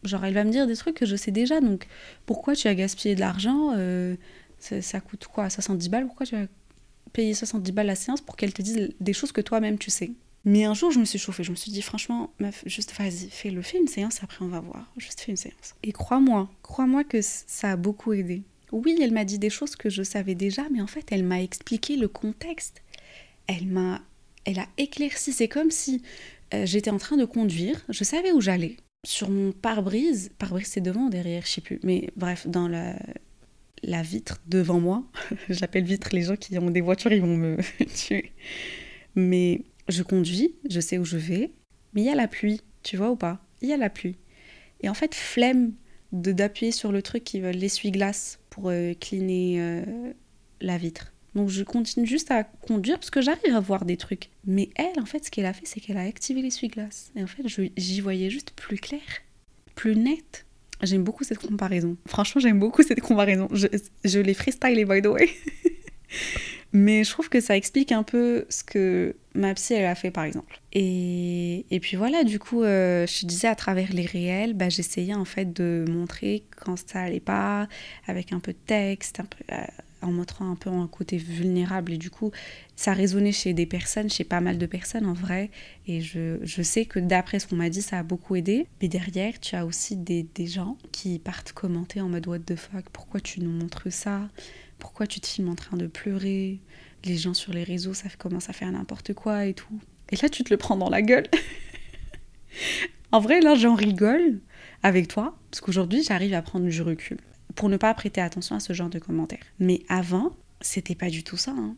Genre, 0.04 0.24
elle 0.24 0.36
va 0.36 0.44
me 0.44 0.52
dire 0.52 0.68
des 0.68 0.76
trucs 0.76 0.96
que 0.96 1.08
je 1.08 1.16
sais 1.16 1.32
déjà, 1.32 1.60
donc 1.60 1.88
pourquoi 2.28 2.56
tu 2.56 2.68
as 2.68 2.76
gaspillé 2.76 3.16
de 3.16 3.20
l'argent 3.20 3.72
euh, 3.76 4.16
ça, 4.60 5.00
coûte 5.00 5.26
quoi 5.26 5.50
70 5.50 5.90
balles 5.90 6.06
Pourquoi 6.06 6.28
tu 6.28 6.36
as 6.36 6.46
payé 7.14 7.34
70 7.34 7.72
balles 7.72 7.88
la 7.88 7.96
séance 7.96 8.22
pour 8.22 8.36
qu'elle 8.36 8.54
te 8.54 8.62
dise 8.62 8.92
des 9.00 9.14
choses 9.14 9.32
que 9.32 9.42
toi-même 9.42 9.80
tu 9.80 9.90
sais? 9.90 10.12
Mais 10.46 10.66
un 10.66 10.74
jour, 10.74 10.92
je 10.92 11.00
me 11.00 11.06
suis 11.06 11.20
chauffée, 11.20 11.44
je 11.44 11.52
me 11.52 11.56
suis 11.56 11.72
dit, 11.72 11.82
franchement, 11.82 12.34
meuf, 12.40 12.64
juste 12.66 12.94
vas-y, 12.98 13.30
fais-le, 13.30 13.62
fais 13.62 13.78
une 13.80 13.88
séance, 13.88 14.22
après 14.24 14.44
on 14.44 14.50
va 14.50 14.60
voir. 14.60 14.92
Juste 14.98 15.22
fais 15.22 15.32
une 15.32 15.38
séance. 15.38 15.76
Et 15.84 15.94
crois-moi, 15.94 16.50
crois-moi 16.64 17.04
que 17.04 17.20
ça 17.22 17.72
a 17.72 17.76
beaucoup 17.78 18.14
aidé. 18.14 18.44
Oui, 18.72 18.98
elle 19.02 19.14
m'a 19.14 19.24
dit 19.24 19.40
des 19.40 19.50
choses 19.50 19.76
que 19.76 19.90
je 19.90 20.04
savais 20.04 20.36
déjà, 20.36 20.64
mais 20.72 20.82
en 20.82 20.88
fait, 20.88 21.12
elle 21.12 21.24
m'a 21.24 21.42
expliqué 21.42 21.96
le 21.96 22.08
contexte 22.08 22.84
elle 23.48 23.68
m'a, 23.68 24.02
elle 24.46 24.60
a 24.60 24.68
éclairci. 24.78 25.34
C'est 25.34 25.48
comme 25.48 25.72
si 25.72 26.02
euh, 26.54 26.66
j'étais 26.66 26.92
en 26.92 26.98
train 26.98 27.18
de 27.18 27.26
conduire, 27.26 27.82
je 27.90 28.04
savais 28.04 28.32
où 28.32 28.42
j'allais. 28.42 28.78
Sur 29.06 29.30
mon 29.30 29.52
pare-brise, 29.52 30.32
pare-brise 30.38 30.68
c'est 30.68 30.82
devant 30.82 31.10
derrière, 31.10 31.46
je 31.46 31.52
sais 31.52 31.62
plus, 31.62 31.80
mais 31.84 32.10
bref, 32.16 32.48
dans 32.48 32.68
la, 32.68 32.96
la 33.84 34.02
vitre 34.02 34.42
devant 34.48 34.80
moi, 34.80 35.04
j'appelle 35.50 35.84
vitre 35.84 36.10
les 36.14 36.24
gens 36.24 36.36
qui 36.36 36.58
ont 36.58 36.70
des 36.70 36.82
voitures, 36.82 37.12
ils 37.12 37.22
vont 37.22 37.38
me 37.38 37.58
tuer. 37.96 38.32
Mais 39.16 39.62
je 39.88 40.04
conduis, 40.04 40.56
je 40.70 40.80
sais 40.80 40.98
où 40.98 41.06
je 41.06 41.18
vais, 41.18 41.52
mais 41.94 42.02
il 42.02 42.06
y 42.06 42.10
a 42.10 42.16
la 42.16 42.28
pluie, 42.28 42.62
tu 42.84 42.98
vois 42.98 43.12
ou 43.12 43.16
pas? 43.16 43.46
Il 43.62 43.70
y 43.70 43.74
a 43.74 43.78
la 43.78 43.90
pluie. 43.90 44.18
Et 44.82 44.90
en 44.90 44.94
fait, 44.94 45.16
flemme 45.16 45.74
de 46.12 46.32
d'appuyer 46.32 46.72
sur 46.72 46.92
le 46.92 47.02
truc 47.02 47.24
qui 47.24 47.40
veut 47.40 47.52
l'essuie-glace 47.52 48.40
pour 48.50 48.70
euh, 48.70 48.94
cleaner 48.94 49.56
euh, 49.60 50.14
la 50.62 50.78
vitre. 50.78 51.14
Donc 51.36 51.50
je 51.50 51.64
continue 51.64 52.06
juste 52.06 52.30
à 52.30 52.44
conduire 52.44 53.00
parce 53.00 53.10
que 53.10 53.22
j'arrive 53.22 53.56
à 53.56 53.60
voir 53.60 53.86
des 53.86 53.98
trucs. 53.98 54.30
Mais 54.46 54.70
elle, 54.76 55.00
en 55.02 55.06
fait, 55.06 55.26
ce 55.26 55.32
qu'elle 55.32 55.48
a 55.48 55.54
fait, 55.54 55.66
c'est 55.66 55.80
qu'elle 55.80 55.98
a 55.98 56.04
activé 56.04 56.42
l'essuie-glace. 56.42 57.12
Et 57.16 57.24
en 57.24 57.28
fait, 57.28 57.44
j'y 57.76 58.02
voyais 58.02 58.30
juste 58.30 58.52
plus 58.56 58.78
clair, 58.78 59.02
plus 59.74 59.96
net. 59.96 60.46
J'aime 60.84 61.04
beaucoup 61.04 61.24
cette 61.24 61.40
comparaison. 61.40 61.98
Franchement, 62.06 62.42
j'aime 62.42 62.60
beaucoup 62.60 62.84
cette 62.84 63.02
comparaison. 63.02 63.48
Je, 63.52 63.68
je 64.04 64.20
l'ai 64.20 64.34
freestylé, 64.34 64.86
by 64.86 65.02
the 65.02 65.08
way. 65.08 65.30
Mais 66.74 67.04
je 67.04 67.12
trouve 67.12 67.30
que 67.30 67.40
ça 67.40 67.56
explique 67.56 67.92
un 67.92 68.04
peu 68.04 68.46
ce 68.50 68.64
que 68.64 69.16
ma 69.34 69.54
psy, 69.54 69.74
elle 69.74 69.86
a 69.86 69.96
fait, 69.96 70.12
par 70.12 70.24
exemple. 70.24 70.60
Et, 70.72 71.66
et 71.72 71.80
puis 71.80 71.98
voilà, 71.98 72.24
du 72.24 72.40
coup, 72.40 72.64
euh, 72.64 73.06
je 73.08 73.26
disais, 73.26 73.48
à 73.48 73.56
travers 73.56 73.92
les 73.94 74.06
réels, 74.06 74.54
bah, 74.54 74.70
j'essayais 74.70 75.14
en 75.14 75.26
fait 75.26 75.54
de 75.54 75.86
montrer 75.90 76.44
quand 76.56 76.78
ça 76.78 77.02
allait 77.02 77.20
pas, 77.20 77.68
avec 78.08 78.34
un 78.34 78.40
peu 78.40 78.54
de 78.54 78.58
texte, 78.66 79.20
un 79.20 79.26
peu... 79.26 79.44
Euh, 79.52 79.66
en 80.04 80.12
montrant 80.12 80.52
un 80.52 80.56
peu 80.56 80.70
un 80.70 80.88
côté 80.88 81.18
vulnérable. 81.18 81.94
Et 81.94 81.98
du 81.98 82.10
coup, 82.10 82.32
ça 82.76 82.94
résonnait 82.94 83.32
chez 83.32 83.54
des 83.54 83.66
personnes, 83.66 84.10
chez 84.10 84.24
pas 84.24 84.42
mal 84.42 84.58
de 84.58 84.66
personnes 84.66 85.06
en 85.06 85.14
vrai. 85.14 85.50
Et 85.88 86.02
je, 86.02 86.40
je 86.44 86.62
sais 86.62 86.86
que 86.86 87.00
d'après 87.00 87.40
ce 87.40 87.48
qu'on 87.48 87.56
m'a 87.56 87.70
dit, 87.70 87.82
ça 87.82 88.00
a 88.00 88.04
beaucoup 88.04 88.36
aidé. 88.36 88.68
Mais 88.82 88.88
derrière, 88.88 89.40
tu 89.40 89.56
as 89.56 89.66
aussi 89.66 89.96
des, 89.96 90.24
des, 90.36 90.48
gens 90.48 90.78
qui 90.92 91.20
partent 91.20 91.54
commenter 91.54 92.02
en 92.02 92.10
mode 92.10 92.28
What 92.28 92.40
the 92.40 92.56
fuck, 92.56 92.86
pourquoi 92.92 93.20
tu 93.22 93.40
nous 93.40 93.52
montres 93.52 93.92
ça? 93.92 94.30
Pourquoi 94.78 95.08
tu 95.08 95.20
te 95.22 95.28
filmes 95.28 95.50
en 95.50 95.56
train 95.56 95.78
de 95.78 95.88
pleurer? 95.88 96.60
Les 97.06 97.18
gens 97.18 97.34
sur 97.34 97.54
les 97.54 97.64
réseaux, 97.64 97.94
ça 97.94 98.10
commence 98.18 98.50
à 98.50 98.54
faire 98.54 98.72
n'importe 98.72 99.14
quoi 99.14 99.46
et 99.46 99.54
tout. 99.54 99.80
Et 100.10 100.16
là, 100.16 100.30
tu 100.30 100.44
te 100.44 100.54
le 100.54 100.58
prends 100.58 100.78
dans 100.78 100.90
la 100.90 101.02
gueule. 101.02 101.28
en 103.12 103.20
vrai, 103.20 103.42
là, 103.42 103.56
j'en 103.56 103.76
rigole 103.76 104.40
avec 104.84 105.08
toi, 105.08 105.38
parce 105.50 105.62
qu'aujourd'hui, 105.62 106.04
j'arrive 106.04 106.34
à 106.34 106.42
prendre 106.42 106.68
du 106.68 106.82
recul 106.82 107.18
pour 107.56 107.70
ne 107.70 107.78
pas 107.78 107.94
prêter 107.94 108.22
attention 108.22 108.56
à 108.56 108.60
ce 108.60 108.74
genre 108.74 108.90
de 108.90 109.00
commentaires. 109.00 109.46
Mais 109.60 109.82
avant, 109.90 110.36
c'était 110.62 110.96
pas 110.96 111.10
du 111.10 111.24
tout 111.24 111.38
ça. 111.38 111.52
Hein. 111.52 111.76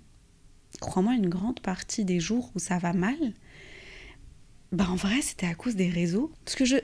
Crois-moi, 0.79 1.13
une 1.13 1.29
grande 1.29 1.59
partie 1.59 2.05
des 2.05 2.19
jours 2.19 2.51
où 2.55 2.59
ça 2.59 2.77
va 2.77 2.93
mal, 2.93 3.17
bah 4.71 4.87
en 4.89 4.95
vrai, 4.95 5.21
c'était 5.21 5.47
à 5.47 5.55
cause 5.55 5.75
des 5.75 5.89
réseaux. 5.89 6.31
Parce 6.43 6.55
que 6.55 6.65
je 6.65 6.77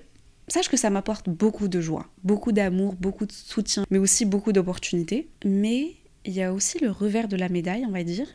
sache 0.47 0.69
que 0.69 0.77
ça 0.77 0.89
m'apporte 0.89 1.29
beaucoup 1.29 1.67
de 1.67 1.81
joie, 1.81 2.07
beaucoup 2.23 2.51
d'amour, 2.51 2.95
beaucoup 2.95 3.25
de 3.25 3.31
soutien, 3.31 3.85
mais 3.89 3.97
aussi 3.97 4.25
beaucoup 4.25 4.51
d'opportunités. 4.51 5.29
Mais 5.45 5.95
il 6.25 6.33
y 6.33 6.41
a 6.41 6.53
aussi 6.53 6.79
le 6.79 6.91
revers 6.91 7.27
de 7.27 7.35
la 7.35 7.49
médaille, 7.49 7.85
on 7.85 7.91
va 7.91 8.03
dire. 8.03 8.27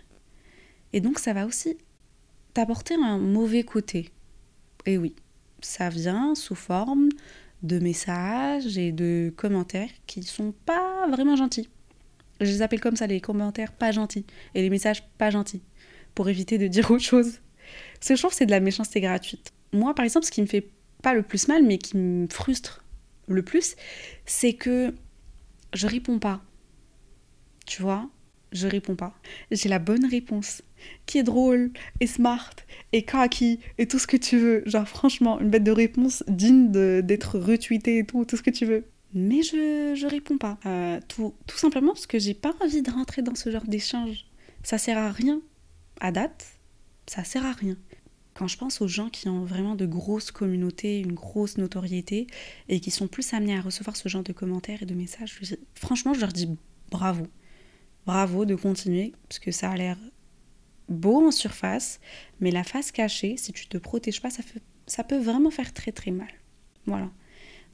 Et 0.92 1.01
donc, 1.01 1.18
ça 1.18 1.33
va 1.33 1.46
aussi 1.46 1.77
t'apporter 2.55 2.94
un 2.94 3.18
mauvais 3.18 3.62
côté. 3.62 4.11
Et 4.87 4.99
oui, 4.99 5.14
ça 5.61 5.88
vient 5.88 6.35
sous 6.35 6.55
forme 6.55 7.09
de 7.62 7.79
messages 7.79 8.79
et 8.79 8.92
de 8.92 9.33
commentaires 9.37 9.90
qui 10.07 10.22
sont 10.22 10.53
pas 10.64 11.07
vraiment 11.09 11.37
gentils. 11.37 11.68
Je 12.40 12.46
les 12.46 12.62
appelle 12.62 12.81
comme 12.81 12.96
ça, 12.96 13.07
les 13.07 13.20
commentaires 13.20 13.72
pas 13.72 13.92
gentils 13.92 14.27
et 14.55 14.62
les 14.62 14.70
messages 14.70 15.03
pas 15.18 15.31
gentils, 15.31 15.62
pour 16.14 16.29
éviter 16.29 16.59
de 16.59 16.66
dire 16.68 16.90
autre 16.90 17.05
chose. 17.05 17.40
Ce 18.01 18.11
que 18.11 18.16
je 18.16 18.22
trouve, 18.22 18.33
c'est 18.33 18.46
de 18.46 18.51
la 18.51 18.61
méchanceté 18.61 19.01
gratuite. 19.01 19.53
Moi, 19.72 19.94
par 19.94 20.05
exemple, 20.05 20.27
ce 20.27 20.31
qui 20.31 20.42
me 20.42 20.46
fait 20.46 20.68
pas 21.03 21.14
le 21.14 21.22
plus 21.22 21.49
mal, 21.49 21.62
mais 21.62 21.79
qui 21.79 21.96
me 21.96 22.27
frustre 22.29 22.85
le 23.29 23.42
plus, 23.42 23.75
c'est 24.25 24.53
que 24.53 24.94
je 25.72 25.87
réponds 25.87 26.18
pas. 26.18 26.42
Tu 27.66 27.83
vois 27.83 28.09
Je 28.52 28.66
réponds 28.68 28.96
pas. 28.96 29.14
J'ai 29.50 29.68
la 29.68 29.79
bonne 29.79 30.07
réponse 30.07 30.62
qui 31.05 31.18
est 31.18 31.22
drôle 31.22 31.72
et 32.00 32.07
smart 32.07 32.55
et 32.92 33.02
kaki 33.02 33.61
et 33.79 33.87
tout 33.87 33.98
ce 33.98 34.07
que 34.07 34.16
tu 34.16 34.38
veux. 34.38 34.62
Genre 34.66 34.88
franchement, 34.88 35.40
une 35.40 35.50
bête 35.50 35.64
de 35.64 35.72
réponse 35.72 36.24
digne 36.29 36.70
d'être 37.02 37.38
retweetée 37.38 37.98
et 37.98 38.07
tout, 38.07 38.24
tout 38.24 38.37
ce 38.37 38.42
que 38.42 38.50
tu 38.50 38.64
veux. 38.64 38.85
Mais 39.14 39.42
je, 39.42 39.94
je 39.96 40.07
réponds 40.07 40.38
pas. 40.38 40.59
Euh, 40.66 41.00
tout, 41.09 41.35
tout 41.46 41.57
simplement 41.57 41.92
parce 41.92 42.07
que 42.07 42.18
j'ai 42.18 42.35
pas 42.35 42.55
envie 42.61 42.83
de 42.83 42.90
rentrer 42.90 43.22
dans 43.22 43.35
ce 43.35 43.50
genre 43.50 43.64
d'échange. 43.66 44.26
Ça 44.62 44.79
sert 44.79 44.98
à 44.98 45.11
rien. 45.11 45.40
À 46.00 46.12
date, 46.12 46.46
ça 47.07 47.24
sert 47.24 47.44
à 47.46 47.52
rien. 47.52 47.76
Quand 48.35 48.48
je 48.48 48.59
pense 48.59 48.83
aux 48.83 48.88
gens 48.88 49.09
qui 49.09 49.29
ont 49.29 49.44
vraiment 49.44 49.76
de 49.76 49.87
grosses 49.87 50.31
communautés, 50.31 51.00
une 51.00 51.14
grosse 51.14 51.57
notoriété, 51.57 52.26
et 52.68 52.81
qui 52.81 52.90
sont 52.90 53.09
plus 53.09 53.33
amenés 53.33 53.57
à 53.57 53.62
recevoir 53.62 53.96
ce 53.96 54.11
genre 54.11 54.22
de 54.22 54.35
commentaires 54.35 54.83
et 54.83 54.87
de 54.87 54.94
messages, 54.94 55.40
franchement, 55.74 56.12
je 56.12 56.20
leur 56.20 56.33
dis 56.33 56.50
bravo. 56.90 57.26
Bravo 58.07 58.45
de 58.45 58.55
continuer, 58.55 59.12
parce 59.29 59.38
que 59.38 59.51
ça 59.51 59.71
a 59.71 59.77
l'air 59.77 59.97
beau 60.88 61.27
en 61.27 61.31
surface, 61.31 62.01
mais 62.40 62.51
la 62.51 62.62
face 62.62 62.92
cachée, 62.92 63.37
si 63.37 63.53
tu 63.53 63.66
te 63.66 63.79
protèges 63.79 64.23
pas, 64.23 64.29
ça, 64.87 65.05
peut 65.05 65.19
vraiment 65.19 65.51
faire 65.51 65.73
très 65.73 65.92
très 65.92 66.12
mal. 66.12 66.29
Voilà. 66.87 67.11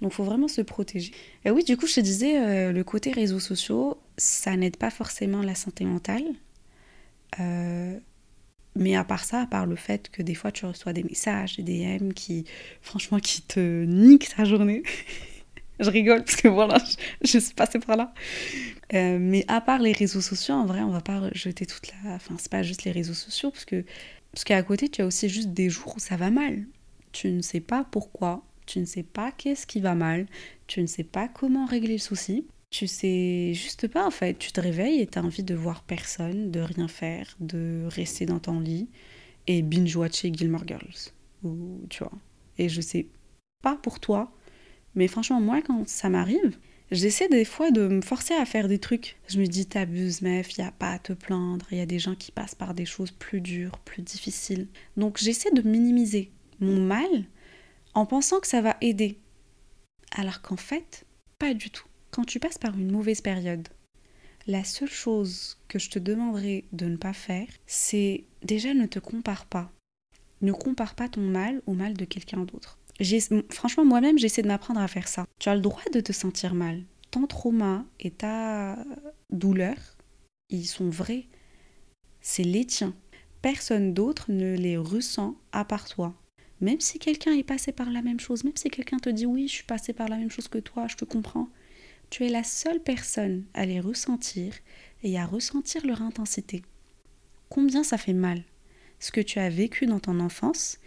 Donc 0.01 0.13
il 0.13 0.15
faut 0.15 0.25
vraiment 0.25 0.49
se 0.49 0.63
protéger. 0.63 1.13
Et 1.45 1.51
oui, 1.51 1.65
du 1.65 1.77
coup, 1.77 1.87
je 1.87 1.97
te 1.97 2.01
disais, 2.01 2.39
euh, 2.39 2.73
le 2.73 2.85
côté 2.85 3.13
réseaux 3.13 3.39
sociaux, 3.39 3.99
ça 4.17 4.57
n'aide 4.57 4.77
pas 4.77 4.91
forcément 4.91 5.43
la 5.43 5.55
santé 5.55 5.85
mentale. 5.85 6.25
Euh, 7.41 7.99
mais 8.75 8.97
à 8.97 9.05
part 9.05 9.25
ça, 9.25 9.43
à 9.43 9.47
part 9.47 9.67
le 9.67 9.77
fait 9.77 10.09
que 10.11 10.23
des 10.23 10.35
fois 10.35 10.51
tu 10.51 10.65
reçois 10.65 10.93
des 10.93 11.03
messages, 11.03 11.59
des 11.59 11.63
DM 11.63 12.13
qui, 12.13 12.47
franchement, 12.81 13.21
qui 13.21 13.43
te 13.43 13.85
niquent 13.85 14.35
ta 14.35 14.45
journée. 14.45 14.83
je 15.83 15.91
rigole 15.91 16.25
parce 16.25 16.37
que 16.37 16.49
voilà, 16.49 16.79
je, 17.23 17.39
suis 17.39 17.55
passée 17.55 17.79
par 17.79 17.97
là. 17.97 18.15
Euh, 18.95 19.19
mais 19.21 19.45
à 19.49 19.61
part 19.61 19.81
les 19.81 19.93
réseaux 19.93 20.21
sociaux, 20.21 20.55
en 20.55 20.67
vrai, 20.67 20.81
on 20.81 20.91
va 20.91 21.01
pas 21.01 21.31
jeter 21.33 21.67
toute 21.67 21.89
la. 21.89 22.15
Enfin, 22.15 22.37
c'est 22.39 22.51
pas 22.51 22.63
juste 22.63 22.85
les 22.85 22.93
réseaux 22.93 23.15
sociaux, 23.15 23.51
parce 23.51 23.65
que 23.65 23.85
parce 24.33 24.45
qu'à 24.45 24.63
côté, 24.63 24.89
tu 24.89 25.03
as 25.03 25.07
aussi 25.07 25.29
juste 25.29 25.51
des 25.51 25.69
jours 25.69 25.95
où 25.97 26.01
ça 26.01 26.17
va 26.17 26.31
mal. 26.31 26.65
Tu 27.13 27.29
ne 27.29 27.43
sais 27.43 27.61
pas 27.61 27.85
pourquoi, 27.85 28.43
tu 28.67 28.79
ne 28.79 28.87
sais 28.87 29.03
pas 29.03 29.31
qu'est-ce 29.33 29.67
qui 29.67 29.81
va 29.81 29.95
mal, 29.95 30.27
tu 30.67 30.81
ne 30.81 30.87
sais 30.87 31.05
pas 31.05 31.29
comment 31.29 31.67
régler 31.67 31.95
le 31.95 31.99
souci. 31.99 32.47
Tu 32.71 32.87
sais 32.87 33.53
juste 33.53 33.87
pas 33.89 34.07
en 34.07 34.11
fait. 34.11 34.39
Tu 34.39 34.51
te 34.51 34.61
réveilles 34.61 35.01
et 35.01 35.07
tu 35.07 35.19
as 35.19 35.23
envie 35.23 35.43
de 35.43 35.55
voir 35.55 35.83
personne, 35.83 36.51
de 36.51 36.61
rien 36.61 36.89
faire, 36.89 37.37
de 37.41 37.87
rester 37.91 38.25
dans 38.25 38.39
ton 38.39 38.61
lit 38.61 38.89
et 39.47 39.61
binge-watcher 39.61 40.33
Gilmore 40.33 40.67
Girls. 40.67 41.13
Ou 41.45 41.83
tu 41.91 41.99
vois. 41.99 42.13
Et 42.57 42.71
je 42.71 42.81
sais 42.81 43.09
pas 43.61 43.77
pour 43.77 44.01
toi, 44.01 44.33
mais 44.95 45.09
franchement, 45.09 45.41
moi, 45.41 45.63
quand 45.63 45.89
ça 45.89 46.09
m'arrive, 46.09 46.57
j'essaie 46.91 47.29
des 47.29 47.45
fois 47.45 47.71
de 47.71 47.89
me 47.89 48.03
forcer 48.03 48.35
à 48.35 48.45
faire 48.45 48.69
des 48.69 48.79
trucs. 48.79 49.17
Je 49.29 49.41
me 49.41 49.47
dis, 49.47 49.67
t'abuses, 49.67 50.23
meuf, 50.23 50.57
il 50.57 50.63
a 50.63 50.73
pas 50.73 50.93
à 50.93 50.99
te 50.99 51.13
plaindre, 51.13 51.67
il 51.71 51.79
y 51.79 51.83
a 51.83 51.87
des 51.87 51.99
gens 51.99 52.15
qui 52.15 52.33
passent 52.33 52.55
par 52.55 52.75
des 52.75 52.85
choses 52.85 53.11
plus 53.11 53.41
dures, 53.41 53.79
plus 53.79 54.03
difficiles. 54.03 54.69
Donc 54.97 55.19
j'essaie 55.19 55.51
de 55.53 55.63
minimiser 55.63 56.31
mon 56.61 56.81
mal 56.81 57.25
en 57.95 58.07
pensant 58.07 58.41
que 58.41 58.47
ça 58.47 58.61
va 58.61 58.77
aider. 58.81 59.19
Alors 60.13 60.43
qu'en 60.43 60.57
fait, 60.57 61.05
pas 61.39 61.55
du 61.55 61.71
tout. 61.71 61.87
Quand 62.11 62.25
tu 62.25 62.39
passes 62.39 62.59
par 62.59 62.79
une 62.79 62.93
mauvaise 62.93 63.23
période, 63.23 63.69
la 64.47 64.65
seule 64.65 64.91
chose 64.91 65.59
que 65.69 65.79
je 65.79 65.89
te 65.89 65.99
demanderai 65.99 66.67
de 66.73 66.87
ne 66.87 66.97
pas 66.97 67.13
faire, 67.13 67.47
c'est 67.67 68.25
déjà 68.43 68.75
ne 68.75 68.87
te 68.87 68.99
compare 68.99 69.47
pas. 69.47 69.71
Ne 70.43 70.53
compare 70.53 70.95
pas 70.95 71.09
ton 71.09 71.21
mal 71.21 71.63
au 71.67 71.73
mal 71.73 71.95
de 71.95 72.05
quelqu'un 72.05 72.45
d'autre. 72.45 72.79
Franchement, 73.51 73.85
moi-même, 73.85 74.19
j'essaie 74.19 74.43
de 74.43 74.49
m'apprendre 74.49 74.81
à 74.81 74.89
faire 74.89 75.09
ça. 75.09 75.27
Tu 75.39 75.49
as 75.49 75.55
le 75.55 75.61
droit 75.61 75.83
de 75.93 76.01
te 76.01 76.13
sentir 76.13 76.55
mal. 76.55 76.83
Ton 77.11 77.27
trauma 77.27 77.85
et 78.01 78.11
ta 78.11 78.85
douleur, 79.31 79.77
ils 80.49 80.67
sont 80.67 80.89
vrais. 80.89 81.27
C'est 82.21 82.45
les 82.45 82.65
tiens. 82.65 82.95
Personne 83.43 83.93
d'autre 83.93 84.31
ne 84.31 84.57
les 84.57 84.77
ressent 84.77 85.37
à 85.53 85.65
part 85.65 85.89
toi. 85.89 86.15
Même 86.61 86.81
si 86.81 87.01
quelqu'un 87.01 87.35
est 87.35 87.43
passé 87.43 87.73
par 87.73 87.91
la 87.91 88.03
même 88.03 88.21
chose, 88.21 88.45
même 88.45 88.57
si 88.57 88.71
quelqu'un 88.71 88.99
te 88.99 89.11
dit 89.11 89.27
oui, 89.27 89.49
je 89.49 89.55
suis 89.55 89.65
passé 89.65 89.93
par 89.93 90.09
la 90.09 90.17
même 90.17 90.31
chose 90.31 90.47
que 90.47 90.59
toi, 90.59 90.87
je 90.87 90.97
te 90.97 91.05
comprends, 91.05 91.49
tu 92.09 92.25
es 92.25 92.29
la 92.29 92.45
seule 92.45 92.81
personne 92.81 93.45
à 93.53 93.67
les 93.67 93.81
ressentir 93.81 94.55
et 95.03 95.19
à 95.19 95.27
ressentir 95.27 95.85
leur 95.85 96.03
intensité. 96.03 96.63
Combien 97.49 97.83
ça 97.83 97.99
fait 97.99 98.13
mal 98.13 98.45
ce 99.01 99.11
que 99.11 99.21
tu 99.21 99.41
as 99.41 99.49
vécu 99.49 99.87
dans 99.87 99.99
ton 99.99 100.21
enfance 100.21 100.79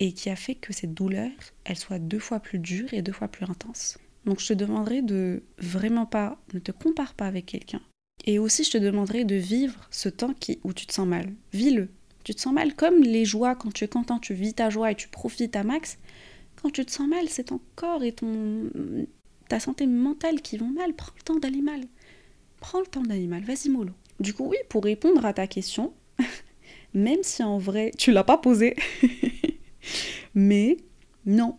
et 0.00 0.12
qui 0.12 0.30
a 0.30 0.36
fait 0.36 0.54
que 0.54 0.72
cette 0.72 0.94
douleur, 0.94 1.30
elle 1.64 1.76
soit 1.76 1.98
deux 1.98 2.18
fois 2.18 2.40
plus 2.40 2.58
dure 2.58 2.92
et 2.92 3.02
deux 3.02 3.12
fois 3.12 3.28
plus 3.28 3.44
intense. 3.44 3.98
Donc 4.24 4.40
je 4.40 4.48
te 4.48 4.54
demanderai 4.54 5.02
de 5.02 5.42
vraiment 5.58 6.06
pas, 6.06 6.40
ne 6.54 6.58
te 6.58 6.72
compare 6.72 7.14
pas 7.14 7.26
avec 7.26 7.46
quelqu'un. 7.46 7.80
Et 8.24 8.38
aussi 8.38 8.64
je 8.64 8.70
te 8.70 8.78
demanderai 8.78 9.24
de 9.24 9.36
vivre 9.36 9.88
ce 9.90 10.08
temps 10.08 10.34
qui, 10.34 10.58
où 10.64 10.72
tu 10.72 10.86
te 10.86 10.92
sens 10.92 11.06
mal. 11.06 11.32
Vis-le. 11.52 11.88
Tu 12.24 12.34
te 12.34 12.40
sens 12.40 12.52
mal 12.52 12.74
comme 12.74 13.02
les 13.02 13.24
joies, 13.24 13.54
quand 13.54 13.72
tu 13.72 13.84
es 13.84 13.88
content, 13.88 14.18
tu 14.18 14.34
vis 14.34 14.54
ta 14.54 14.68
joie 14.68 14.90
et 14.90 14.94
tu 14.94 15.08
profites 15.08 15.56
à 15.56 15.62
max. 15.62 15.98
Quand 16.60 16.70
tu 16.70 16.84
te 16.84 16.90
sens 16.90 17.08
mal, 17.08 17.28
c'est 17.28 17.44
ton 17.44 17.60
corps 17.76 18.02
et 18.02 18.12
ton, 18.12 18.70
ta 19.48 19.60
santé 19.60 19.86
mentale 19.86 20.42
qui 20.42 20.58
vont 20.58 20.68
mal. 20.68 20.94
Prends 20.94 21.12
le 21.16 21.22
temps 21.22 21.38
d'aller 21.38 21.62
mal. 21.62 21.80
Prends 22.60 22.80
le 22.80 22.86
temps 22.86 23.02
d'aller 23.02 23.26
mal. 23.26 23.42
Vas-y, 23.42 23.70
mollo. 23.70 23.92
Du 24.18 24.34
coup, 24.34 24.46
oui, 24.46 24.58
pour 24.68 24.84
répondre 24.84 25.24
à 25.24 25.32
ta 25.32 25.46
question, 25.46 25.94
même 26.94 27.22
si 27.22 27.42
en 27.42 27.56
vrai, 27.56 27.90
tu 27.96 28.12
l'as 28.12 28.24
pas 28.24 28.36
posé, 28.36 28.76
mais 30.34 30.76
non, 31.26 31.56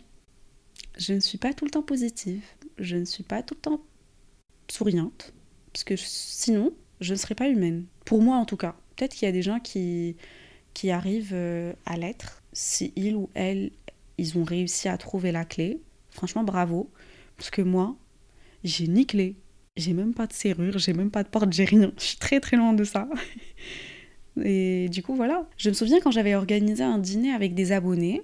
je 0.98 1.14
ne 1.14 1.20
suis 1.20 1.38
pas 1.38 1.54
tout 1.54 1.66
le 1.66 1.72
temps 1.72 1.82
positive. 1.82 2.44
Je 2.78 2.98
ne 2.98 3.06
suis 3.06 3.24
pas 3.24 3.44
tout 3.44 3.56
le 3.56 3.62
temps 3.62 3.82
souriante. 4.70 5.34
Parce 5.74 5.84
que 5.84 5.96
sinon, 5.96 6.74
je 7.00 7.14
ne 7.14 7.18
serais 7.18 7.36
pas 7.36 7.50
humaine. 7.50 7.86
Pour 8.06 8.22
moi, 8.22 8.38
en 8.38 8.46
tout 8.46 8.58
cas. 8.58 8.76
Peut-être 8.96 9.16
qu'il 9.16 9.26
y 9.26 9.30
a 9.30 9.32
des 9.32 9.42
gens 9.42 9.60
qui, 9.60 10.16
qui 10.74 10.92
arrivent 10.92 11.34
euh, 11.34 11.74
à 11.86 11.98
l'être, 11.98 12.44
si 12.54 12.94
ils 12.96 13.16
ou 13.16 13.30
elles, 13.34 13.72
ils 14.18 14.38
ont 14.38 14.44
réussi 14.44 14.88
à 14.90 14.98
trouver 14.98 15.32
la 15.32 15.46
clé, 15.46 15.82
franchement 16.12 16.44
bravo, 16.44 16.92
parce 17.38 17.50
que 17.50 17.62
moi, 17.62 17.96
j'ai 18.64 18.88
ni 18.88 19.08
clé, 19.08 19.38
j'ai 19.76 19.94
même 19.94 20.14
pas 20.14 20.28
de 20.28 20.34
serrure, 20.34 20.78
j'ai 20.78 20.94
même 20.94 21.10
pas 21.10 21.24
de 21.24 21.30
porte, 21.30 21.52
j'ai 21.52 21.66
rien, 21.66 21.92
je 21.98 22.04
suis 22.04 22.18
très 22.18 22.40
très 22.40 22.58
loin 22.58 22.74
de 22.74 22.84
ça. 22.84 23.10
Et 24.44 24.90
du 24.90 25.04
coup, 25.04 25.16
voilà. 25.16 25.48
Je 25.58 25.70
me 25.70 25.74
souviens 25.74 26.00
quand 26.00 26.12
j'avais 26.12 26.36
organisé 26.36 26.84
un 26.84 26.98
dîner 26.98 27.32
avec 27.32 27.54
des 27.54 27.72
abonnés, 27.72 28.22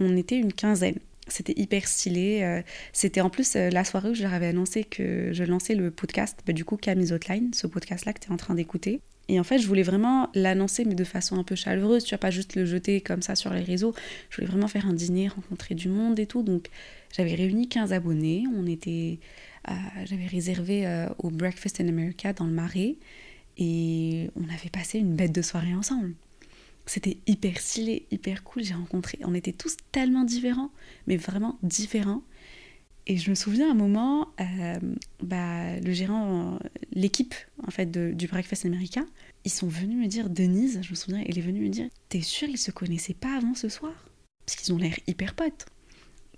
on 0.00 0.16
était 0.16 0.36
une 0.36 0.52
quinzaine. 0.52 0.98
C'était 1.28 1.54
hyper 1.56 1.88
stylé. 1.88 2.42
Euh, 2.42 2.62
c'était 2.92 3.20
en 3.20 3.30
plus 3.30 3.56
euh, 3.56 3.70
la 3.70 3.84
soirée 3.84 4.10
où 4.10 4.14
je 4.14 4.22
leur 4.22 4.32
avais 4.32 4.46
annoncé 4.46 4.84
que 4.84 5.30
je 5.32 5.44
lançais 5.44 5.74
le 5.74 5.90
podcast, 5.90 6.38
bah, 6.46 6.52
du 6.52 6.64
coup 6.64 6.76
Camille 6.76 7.12
Hotline, 7.12 7.52
ce 7.52 7.66
podcast-là 7.66 8.12
que 8.12 8.20
tu 8.20 8.28
es 8.28 8.32
en 8.32 8.36
train 8.36 8.54
d'écouter. 8.54 9.00
Et 9.28 9.40
en 9.40 9.44
fait, 9.44 9.58
je 9.58 9.66
voulais 9.66 9.82
vraiment 9.82 10.30
l'annoncer, 10.34 10.84
mais 10.84 10.94
de 10.94 11.02
façon 11.02 11.36
un 11.36 11.42
peu 11.42 11.56
chaleureuse. 11.56 12.04
Tu 12.04 12.14
vas 12.14 12.18
pas 12.18 12.30
juste 12.30 12.54
le 12.54 12.64
jeter 12.64 13.00
comme 13.00 13.22
ça 13.22 13.34
sur 13.34 13.52
les 13.52 13.62
réseaux. 13.62 13.92
Je 14.30 14.36
voulais 14.36 14.46
vraiment 14.46 14.68
faire 14.68 14.86
un 14.86 14.92
dîner, 14.92 15.26
rencontrer 15.26 15.74
du 15.74 15.88
monde 15.88 16.20
et 16.20 16.26
tout. 16.26 16.44
Donc, 16.44 16.68
j'avais 17.12 17.34
réuni 17.34 17.68
15 17.68 17.92
abonnés. 17.92 18.44
On 18.56 18.66
était, 18.68 19.18
euh, 19.68 19.72
j'avais 20.04 20.26
réservé 20.26 21.06
au 21.18 21.30
Breakfast 21.30 21.80
in 21.80 21.88
America 21.88 22.32
dans 22.34 22.44
le 22.44 22.52
Marais. 22.52 22.94
Et 23.58 24.30
on 24.36 24.44
avait 24.44 24.70
passé 24.70 24.98
une 24.98 25.14
bête 25.14 25.32
de 25.32 25.42
soirée 25.42 25.74
ensemble. 25.74 26.14
C'était 26.86 27.18
hyper 27.26 27.58
stylé, 27.58 28.06
hyper 28.10 28.44
cool. 28.44 28.62
J'ai 28.62 28.74
rencontré, 28.74 29.18
on 29.22 29.34
était 29.34 29.52
tous 29.52 29.76
tellement 29.92 30.24
différents, 30.24 30.70
mais 31.06 31.16
vraiment 31.16 31.58
différents. 31.62 32.22
Et 33.08 33.16
je 33.18 33.30
me 33.30 33.34
souviens 33.34 33.68
à 33.68 33.70
un 33.70 33.74
moment, 33.74 34.28
euh, 34.40 34.78
bah, 35.22 35.78
le 35.78 35.92
gérant, 35.92 36.58
l'équipe 36.92 37.34
en 37.64 37.70
fait 37.70 37.90
du 37.90 38.26
Breakfast 38.26 38.66
America, 38.66 39.04
ils 39.44 39.50
sont 39.50 39.68
venus 39.68 39.96
me 39.96 40.08
dire, 40.08 40.28
Denise, 40.28 40.80
je 40.82 40.90
me 40.90 40.96
souviens, 40.96 41.22
elle 41.24 41.38
est 41.38 41.42
venue 41.42 41.60
me 41.60 41.68
dire, 41.68 41.88
t'es 42.08 42.20
sûre 42.20 42.48
ils 42.48 42.58
se 42.58 42.72
connaissaient 42.72 43.14
pas 43.14 43.36
avant 43.36 43.54
ce 43.54 43.68
soir? 43.68 43.94
Parce 44.44 44.56
qu'ils 44.56 44.74
ont 44.74 44.78
l'air 44.78 44.96
hyper 45.06 45.34
potes. 45.34 45.66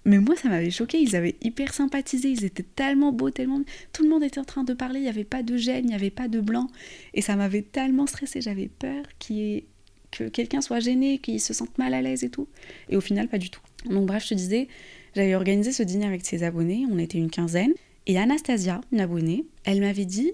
Mais 0.05 0.19
moi, 0.19 0.37
ça 0.37 0.49
m'avait 0.49 0.71
choqué, 0.71 0.99
ils 0.99 1.17
avaient 1.17 1.37
hyper 1.43 1.75
sympathisé, 1.75 2.31
ils 2.31 2.45
étaient 2.45 2.63
tellement 2.63 3.13
beaux, 3.13 3.31
tellement... 3.31 3.61
Tout 3.93 4.05
le 4.05 4.09
monde 4.09 4.23
était 4.23 4.39
en 4.39 4.45
train 4.45 4.65
de 4.65 4.73
parler, 4.73 5.01
il 5.01 5.03
n'y 5.03 5.09
avait 5.09 5.25
pas 5.25 5.43
de 5.43 5.57
gêne, 5.57 5.85
il 5.85 5.89
n'y 5.89 5.95
avait 5.95 6.11
pas 6.11 6.29
de 6.29 6.41
blanc. 6.41 6.69
Et 7.15 7.21
ça 7.21 7.37
m'avait 7.37 7.63
tellement 7.63 8.07
stressé, 8.07 8.41
j'avais 8.41 8.69
peur 8.69 9.05
que 9.19 10.29
quelqu'un 10.29 10.61
soit 10.61 10.81
gêné, 10.81 11.19
qu'il 11.19 11.41
se 11.41 11.53
sente 11.53 11.77
mal 11.77 11.93
à 11.93 12.01
l'aise 12.01 12.25
et 12.25 12.31
tout. 12.31 12.49
Et 12.89 12.97
au 12.97 13.01
final, 13.01 13.29
pas 13.29 13.39
du 13.39 13.51
tout. 13.51 13.61
Donc 13.85 14.07
bref, 14.07 14.25
je 14.25 14.31
te 14.31 14.35
disais, 14.35 14.69
j'avais 15.15 15.35
organisé 15.35 15.73
ce 15.73 15.83
dîner 15.83 16.07
avec 16.07 16.25
ses 16.25 16.43
abonnés, 16.43 16.87
on 16.91 16.99
était 16.99 17.19
une 17.19 17.31
quinzaine. 17.31 17.75
Et 18.07 18.19
Anastasia, 18.19 18.81
une 18.93 19.01
abonnée, 19.01 19.45
elle 19.65 19.81
m'avait 19.81 20.07
dit 20.07 20.33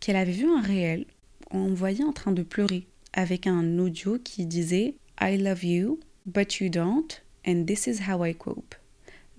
qu'elle 0.00 0.16
avait 0.16 0.32
vu 0.32 0.46
un 0.46 0.60
réel. 0.60 1.04
On 1.52 1.68
me 1.68 1.74
voyait 1.74 2.02
en 2.02 2.12
train 2.12 2.32
de 2.32 2.42
pleurer 2.42 2.86
avec 3.12 3.46
un 3.46 3.78
audio 3.78 4.18
qui 4.18 4.46
disait 4.46 4.94
I 5.20 5.36
love 5.36 5.64
you, 5.64 6.00
but 6.26 6.60
you 6.60 6.68
don't, 6.68 7.22
and 7.46 7.64
this 7.66 7.86
is 7.86 8.00
how 8.08 8.24
I 8.24 8.34
cope. 8.34 8.74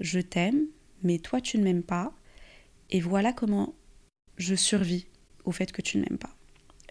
Je 0.04 0.20
t'aime, 0.20 0.68
mais 1.02 1.18
toi 1.18 1.42
tu 1.42 1.58
ne 1.58 1.64
m'aimes 1.64 1.82
pas, 1.82 2.14
et 2.92 3.00
voilà 3.00 3.34
comment 3.34 3.74
je 4.38 4.54
survis 4.54 5.08
au 5.46 5.52
fait 5.52 5.72
que 5.72 5.82
tu 5.82 5.98
ne 5.98 6.04
m'aimes 6.04 6.20
pas. 6.20 6.36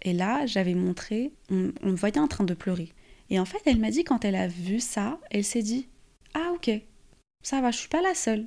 Et 0.03 0.12
là, 0.12 0.46
j'avais 0.46 0.75
montré, 0.75 1.33
on, 1.48 1.72
me 1.83 1.94
voyait 1.94 2.18
en 2.18 2.27
train 2.27 2.44
de 2.44 2.55
pleurer. 2.55 2.92
Et 3.31 3.38
en 3.38 3.44
fait, 3.44 3.61
elle 3.66 3.79
m'a 3.79 3.90
dit 3.90 4.03
quand 4.03 4.25
elle 4.25 4.35
a 4.35 4.48
vu 4.48 4.81
ça, 4.81 5.20
elle 5.31 5.44
s'est 5.44 5.62
dit 5.62 5.88
Ah, 6.35 6.53
ok, 6.55 6.70
ça 7.42 7.61
va, 7.61 7.70
je 7.70 7.79
suis 7.79 7.88
pas 7.88 8.03
la 8.03 8.14
seule. 8.14 8.46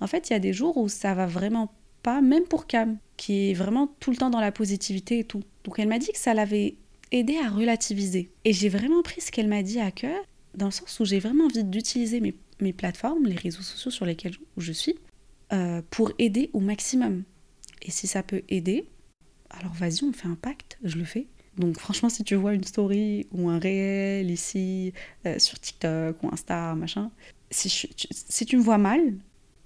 En 0.00 0.06
fait, 0.06 0.30
il 0.30 0.32
y 0.32 0.36
a 0.36 0.40
des 0.40 0.52
jours 0.52 0.76
où 0.76 0.88
ça 0.88 1.14
va 1.14 1.26
vraiment 1.26 1.72
pas, 2.02 2.20
même 2.20 2.44
pour 2.44 2.66
Cam, 2.66 2.98
qui 3.16 3.50
est 3.50 3.54
vraiment 3.54 3.86
tout 4.00 4.10
le 4.10 4.16
temps 4.16 4.30
dans 4.30 4.40
la 4.40 4.52
positivité 4.52 5.20
et 5.20 5.24
tout. 5.24 5.42
Donc 5.64 5.78
elle 5.78 5.88
m'a 5.88 5.98
dit 5.98 6.12
que 6.12 6.18
ça 6.18 6.34
l'avait 6.34 6.76
aidé 7.12 7.36
à 7.38 7.50
relativiser. 7.50 8.30
Et 8.44 8.52
j'ai 8.52 8.68
vraiment 8.68 9.02
pris 9.02 9.20
ce 9.20 9.30
qu'elle 9.30 9.48
m'a 9.48 9.62
dit 9.62 9.80
à 9.80 9.90
cœur, 9.90 10.24
dans 10.54 10.66
le 10.66 10.72
sens 10.72 11.00
où 11.00 11.04
j'ai 11.04 11.18
vraiment 11.18 11.44
envie 11.44 11.64
d'utiliser 11.64 12.20
mes, 12.20 12.34
mes, 12.60 12.72
plateformes, 12.72 13.24
les 13.26 13.36
réseaux 13.36 13.62
sociaux 13.62 13.90
sur 13.90 14.06
lesquels 14.06 14.34
je 14.56 14.72
suis, 14.72 14.96
euh, 15.52 15.82
pour 15.90 16.12
aider 16.18 16.50
au 16.52 16.60
maximum. 16.60 17.24
Et 17.82 17.90
si 17.90 18.06
ça 18.06 18.22
peut 18.22 18.42
aider, 18.48 18.86
alors 19.50 19.72
vas-y, 19.74 20.04
on 20.04 20.12
fait 20.12 20.28
un 20.28 20.36
pacte, 20.36 20.78
je 20.82 20.96
le 20.96 21.04
fais. 21.04 21.26
Donc 21.56 21.78
franchement, 21.78 22.08
si 22.08 22.24
tu 22.24 22.34
vois 22.34 22.54
une 22.54 22.64
story 22.64 23.26
ou 23.32 23.48
un 23.48 23.58
réel 23.58 24.30
ici 24.30 24.92
euh, 25.26 25.38
sur 25.38 25.58
TikTok 25.58 26.22
ou 26.22 26.28
Insta, 26.32 26.74
machin, 26.74 27.10
si, 27.50 27.88
tu, 28.46 28.56
me 28.56 28.62
vois 28.62 28.78
mal, 28.78 29.00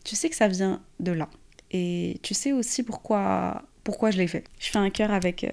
tu 0.04 0.14
sais 0.14 0.28
que 0.28 0.36
ça 0.36 0.48
vient 0.48 0.82
de 1.00 1.12
là. 1.12 1.30
Et 1.70 2.18
tu 2.22 2.34
sais 2.34 2.52
aussi 2.52 2.82
pourquoi, 2.82 3.62
pourquoi 3.84 4.10
je 4.10 4.18
l'ai 4.18 4.26
fait. 4.26 4.44
Je 4.58 4.70
fais 4.70 4.78
un 4.78 4.90
cœur 4.90 5.10
avec 5.10 5.44
euh, 5.44 5.50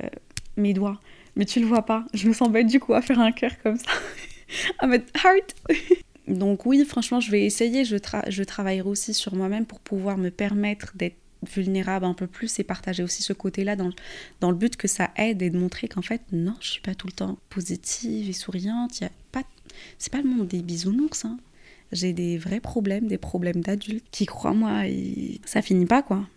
mes 0.57 0.73
doigts, 0.73 0.99
mais 1.35 1.45
tu 1.45 1.59
le 1.59 1.65
vois 1.65 1.85
pas. 1.85 2.05
Je 2.13 2.27
me 2.27 2.33
sens 2.33 2.49
bête 2.49 2.67
du 2.67 2.79
coup 2.79 2.93
à 2.93 3.01
faire 3.01 3.19
un 3.19 3.31
cœur 3.31 3.51
comme 3.63 3.77
ça. 3.77 3.91
à 4.79 4.87
mettre 4.87 5.25
heart. 5.25 5.55
Donc 6.27 6.65
oui, 6.65 6.83
franchement, 6.85 7.19
je 7.19 7.31
vais 7.31 7.45
essayer. 7.45 7.85
Je, 7.85 7.97
je 8.27 8.43
travaillerai 8.43 8.87
aussi 8.87 9.13
sur 9.13 9.35
moi-même 9.35 9.65
pour 9.65 9.79
pouvoir 9.79 10.17
me 10.17 10.29
permettre 10.29 10.93
d'être 10.95 11.17
vulnérable 11.53 12.05
un 12.05 12.13
peu 12.13 12.25
plus 12.25 12.59
et 12.59 12.63
partager 12.63 13.03
aussi 13.03 13.21
ce 13.21 13.33
côté-là 13.33 13.75
dans, 13.75 13.91
dans 14.39 14.49
le 14.49 14.57
but 14.57 14.75
que 14.75 14.87
ça 14.87 15.11
aide 15.17 15.41
et 15.41 15.49
de 15.49 15.59
montrer 15.59 15.87
qu'en 15.87 16.01
fait, 16.01 16.21
non, 16.31 16.55
je 16.59 16.69
suis 16.69 16.81
pas 16.81 16.95
tout 16.95 17.07
le 17.07 17.13
temps 17.13 17.37
positive 17.49 18.29
et 18.29 18.33
souriante. 18.33 18.99
Y 18.99 19.05
a 19.05 19.11
pas, 19.31 19.43
c'est 19.99 20.11
pas 20.11 20.21
le 20.21 20.29
monde 20.29 20.47
des 20.47 20.61
bisounours. 20.61 21.25
Hein 21.25 21.37
j'ai 21.91 22.13
des 22.13 22.37
vrais 22.37 22.59
problèmes, 22.59 23.07
des 23.07 23.17
problèmes 23.17 23.61
d'adultes 23.61 24.05
qui, 24.11 24.25
crois-moi, 24.25 24.83
ça 25.45 25.61
finit 25.61 25.85
pas 25.85 26.01
quoi. 26.01 26.27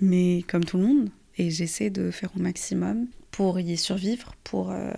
Mais 0.00 0.44
comme 0.46 0.64
tout 0.64 0.76
le 0.76 0.84
monde, 0.84 1.10
et 1.36 1.50
j'essaie 1.50 1.90
de 1.90 2.10
faire 2.10 2.30
au 2.36 2.40
maximum 2.40 3.06
pour 3.30 3.58
y 3.60 3.76
survivre, 3.76 4.34
pour 4.44 4.70
euh, 4.70 4.92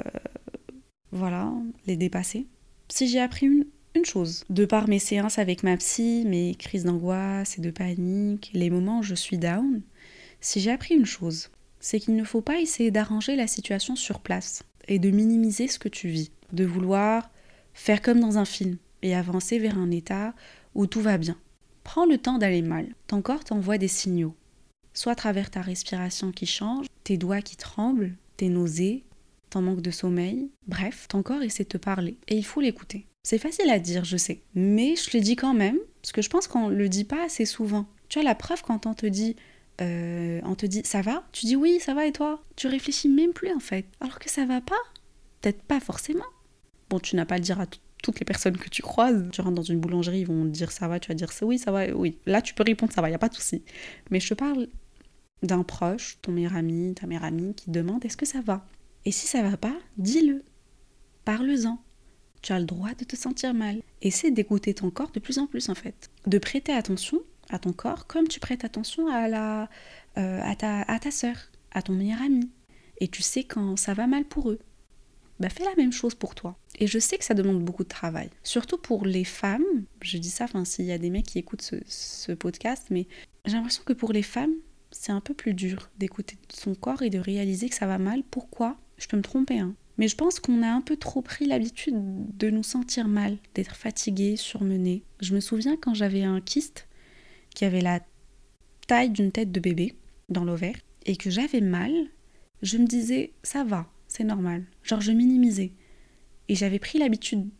voilà, 1.12 1.52
les 1.86 1.96
dépasser. 1.96 2.46
Si 2.88 3.08
j'ai 3.08 3.20
appris 3.20 3.46
une, 3.46 3.66
une 3.94 4.04
chose, 4.04 4.44
de 4.50 4.64
par 4.64 4.88
mes 4.88 4.98
séances 4.98 5.38
avec 5.38 5.62
ma 5.62 5.76
psy, 5.76 6.24
mes 6.26 6.54
crises 6.54 6.84
d'angoisse 6.84 7.58
et 7.58 7.60
de 7.60 7.70
panique, 7.70 8.50
les 8.54 8.70
moments 8.70 9.00
où 9.00 9.02
je 9.02 9.14
suis 9.14 9.38
down, 9.38 9.82
si 10.40 10.60
j'ai 10.60 10.70
appris 10.70 10.94
une 10.94 11.06
chose, 11.06 11.50
c'est 11.80 11.98
qu'il 11.98 12.16
ne 12.16 12.24
faut 12.24 12.40
pas 12.40 12.60
essayer 12.60 12.90
d'arranger 12.90 13.36
la 13.36 13.46
situation 13.46 13.96
sur 13.96 14.20
place 14.20 14.62
et 14.88 14.98
de 14.98 15.10
minimiser 15.10 15.66
ce 15.66 15.78
que 15.78 15.88
tu 15.88 16.08
vis, 16.08 16.30
de 16.52 16.64
vouloir 16.64 17.30
faire 17.74 18.02
comme 18.02 18.20
dans 18.20 18.38
un 18.38 18.44
film, 18.44 18.76
et 19.02 19.14
avancer 19.14 19.58
vers 19.58 19.78
un 19.78 19.90
état 19.90 20.34
où 20.74 20.86
tout 20.86 21.00
va 21.00 21.18
bien. 21.18 21.36
Prends 21.84 22.06
le 22.06 22.18
temps 22.18 22.38
d'aller 22.38 22.62
mal. 22.62 22.94
Ton 23.06 23.22
corps 23.22 23.44
t'envoie 23.44 23.78
des 23.78 23.88
signaux. 23.88 24.34
Soit 24.92 25.12
à 25.12 25.16
travers 25.16 25.50
ta 25.50 25.62
respiration 25.62 26.32
qui 26.32 26.46
change, 26.46 26.86
tes 27.04 27.16
doigts 27.16 27.40
qui 27.40 27.56
tremblent, 27.56 28.14
tes 28.36 28.48
nausées, 28.48 29.04
ton 29.48 29.62
manque 29.62 29.80
de 29.80 29.90
sommeil. 29.90 30.50
Bref, 30.66 31.06
ton 31.08 31.22
corps 31.22 31.42
essaie 31.42 31.64
de 31.64 31.68
te 31.68 31.78
parler 31.78 32.16
et 32.28 32.36
il 32.36 32.44
faut 32.44 32.60
l'écouter. 32.60 33.06
C'est 33.22 33.38
facile 33.38 33.70
à 33.70 33.78
dire, 33.78 34.04
je 34.04 34.16
sais, 34.16 34.42
mais 34.54 34.96
je 34.96 35.16
le 35.16 35.22
dis 35.22 35.36
quand 35.36 35.54
même 35.54 35.78
parce 36.00 36.12
que 36.12 36.22
je 36.22 36.30
pense 36.30 36.46
qu'on 36.46 36.68
le 36.68 36.88
dit 36.88 37.04
pas 37.04 37.24
assez 37.24 37.44
souvent. 37.44 37.86
Tu 38.08 38.18
as 38.18 38.22
la 38.22 38.34
preuve 38.34 38.62
quand 38.62 38.86
on 38.86 38.94
te 38.94 39.06
dit 39.06 39.36
euh, 39.80 40.40
on 40.44 40.54
te 40.54 40.66
dit 40.66 40.82
ça 40.84 41.02
va? 41.02 41.24
Tu 41.32 41.46
dis 41.46 41.56
oui, 41.56 41.80
ça 41.80 41.94
va 41.94 42.06
et 42.06 42.12
toi? 42.12 42.42
Tu 42.56 42.66
réfléchis 42.66 43.08
même 43.08 43.32
plus 43.32 43.52
en 43.52 43.60
fait. 43.60 43.86
Alors 44.00 44.18
que 44.18 44.30
ça 44.30 44.44
va 44.44 44.60
pas? 44.60 44.74
Peut-être 45.40 45.62
pas 45.62 45.80
forcément. 45.80 46.24
Bon, 46.88 46.98
tu 46.98 47.16
n'as 47.16 47.24
pas 47.24 47.36
à 47.36 47.38
le 47.38 47.44
dire 47.44 47.60
à 47.60 47.66
toutes 48.02 48.18
les 48.18 48.24
personnes 48.24 48.56
que 48.56 48.68
tu 48.68 48.82
croises. 48.82 49.28
Tu 49.32 49.40
rentres 49.40 49.54
dans 49.54 49.62
une 49.62 49.80
boulangerie, 49.80 50.20
ils 50.20 50.26
vont 50.26 50.44
te 50.44 50.48
dire 50.48 50.72
ça 50.72 50.88
va, 50.88 50.98
tu 50.98 51.08
vas 51.08 51.14
dire 51.14 51.30
oui, 51.42 51.58
ça 51.58 51.70
va, 51.70 51.86
oui. 51.88 52.18
Là, 52.26 52.42
tu 52.42 52.54
peux 52.54 52.64
répondre 52.64 52.92
ça 52.92 53.00
va, 53.00 53.08
il 53.08 53.12
n'y 53.12 53.16
a 53.16 53.18
pas 53.18 53.28
de 53.28 53.34
souci. 53.34 53.62
Mais 54.10 54.20
je 54.20 54.28
te 54.28 54.34
parle 54.34 54.68
d'un 55.42 55.62
proche, 55.62 56.18
ton 56.22 56.32
meilleur 56.32 56.56
ami, 56.56 56.94
ta 56.94 57.06
meilleure 57.06 57.24
amie, 57.24 57.54
qui 57.54 57.70
demande 57.70 58.04
est-ce 58.04 58.16
que 58.16 58.26
ça 58.26 58.40
va? 58.40 58.66
Et 59.04 59.12
si 59.12 59.26
ça 59.26 59.42
va 59.42 59.56
pas, 59.56 59.76
dis-le. 59.96 60.44
Parle-en. 61.24 61.78
Tu 62.42 62.52
as 62.52 62.58
le 62.58 62.64
droit 62.64 62.94
de 62.94 63.04
te 63.04 63.16
sentir 63.16 63.54
mal. 63.54 63.82
Essaie 64.02 64.30
d'écouter 64.30 64.74
ton 64.74 64.90
corps 64.90 65.10
de 65.10 65.20
plus 65.20 65.38
en 65.38 65.46
plus 65.46 65.68
en 65.68 65.74
fait. 65.74 66.10
De 66.26 66.38
prêter 66.38 66.72
attention 66.72 67.20
à 67.50 67.58
ton 67.58 67.72
corps 67.72 68.06
comme 68.06 68.28
tu 68.28 68.40
prêtes 68.40 68.64
attention 68.64 69.08
à, 69.08 69.28
la, 69.28 69.68
euh, 70.16 70.54
ta 70.54 71.10
soeur, 71.10 71.36
à 71.72 71.82
ton 71.82 71.92
meilleur 71.92 72.22
ami. 72.22 72.50
Et 72.98 73.08
tu 73.08 73.22
sais 73.22 73.44
quand 73.44 73.76
ça 73.76 73.94
va 73.94 74.06
mal 74.06 74.24
pour 74.24 74.50
eux. 74.50 74.58
Bah 75.38 75.48
fais 75.48 75.64
la 75.64 75.74
même 75.76 75.92
chose 75.92 76.14
pour 76.14 76.34
toi. 76.34 76.58
Et 76.78 76.86
je 76.86 76.98
sais 76.98 77.16
que 77.16 77.24
ça 77.24 77.32
demande 77.32 77.64
beaucoup 77.64 77.82
de 77.82 77.88
travail. 77.88 78.28
Surtout 78.42 78.76
pour 78.76 79.06
les 79.06 79.24
femmes. 79.24 79.64
Je 80.02 80.18
dis 80.18 80.28
ça, 80.28 80.44
enfin 80.44 80.66
s'il 80.66 80.84
y 80.84 80.92
a 80.92 80.98
des 80.98 81.08
mecs 81.08 81.26
qui 81.26 81.38
écoutent 81.38 81.62
ce, 81.62 81.76
ce 81.86 82.32
podcast, 82.32 82.88
mais 82.90 83.06
j'ai 83.46 83.54
l'impression 83.54 83.82
que 83.84 83.94
pour 83.94 84.12
les 84.12 84.22
femmes, 84.22 84.52
c'est 84.90 85.12
un 85.12 85.20
peu 85.20 85.34
plus 85.34 85.54
dur 85.54 85.90
d'écouter 85.98 86.36
son 86.52 86.74
corps 86.74 87.02
et 87.02 87.10
de 87.10 87.18
réaliser 87.18 87.68
que 87.68 87.74
ça 87.74 87.86
va 87.86 87.98
mal. 87.98 88.22
Pourquoi? 88.30 88.76
Je 88.98 89.06
peux 89.08 89.16
me 89.16 89.22
tromper, 89.22 89.58
hein. 89.58 89.74
Mais 90.00 90.08
je 90.08 90.16
pense 90.16 90.40
qu'on 90.40 90.62
a 90.62 90.68
un 90.72 90.80
peu 90.80 90.96
trop 90.96 91.20
pris 91.20 91.44
l'habitude 91.44 91.94
de 92.38 92.48
nous 92.48 92.62
sentir 92.62 93.06
mal, 93.06 93.36
d'être 93.54 93.76
fatigué, 93.76 94.36
surmené. 94.36 95.02
Je 95.20 95.34
me 95.34 95.40
souviens 95.40 95.76
quand 95.76 95.92
j'avais 95.92 96.22
un 96.22 96.40
kyste 96.40 96.88
qui 97.54 97.66
avait 97.66 97.82
la 97.82 98.00
taille 98.86 99.10
d'une 99.10 99.30
tête 99.30 99.52
de 99.52 99.60
bébé 99.60 99.94
dans 100.30 100.42
l'ovaire 100.42 100.76
et 101.04 101.16
que 101.16 101.28
j'avais 101.28 101.60
mal, 101.60 101.92
je 102.62 102.78
me 102.78 102.86
disais 102.86 103.34
ça 103.42 103.62
va, 103.62 103.92
c'est 104.08 104.24
normal. 104.24 104.64
Genre 104.84 105.02
je 105.02 105.12
minimisais. 105.12 105.72
Et 106.48 106.54
j'avais 106.54 106.78
pris 106.78 106.98
l'habitude 106.98 107.50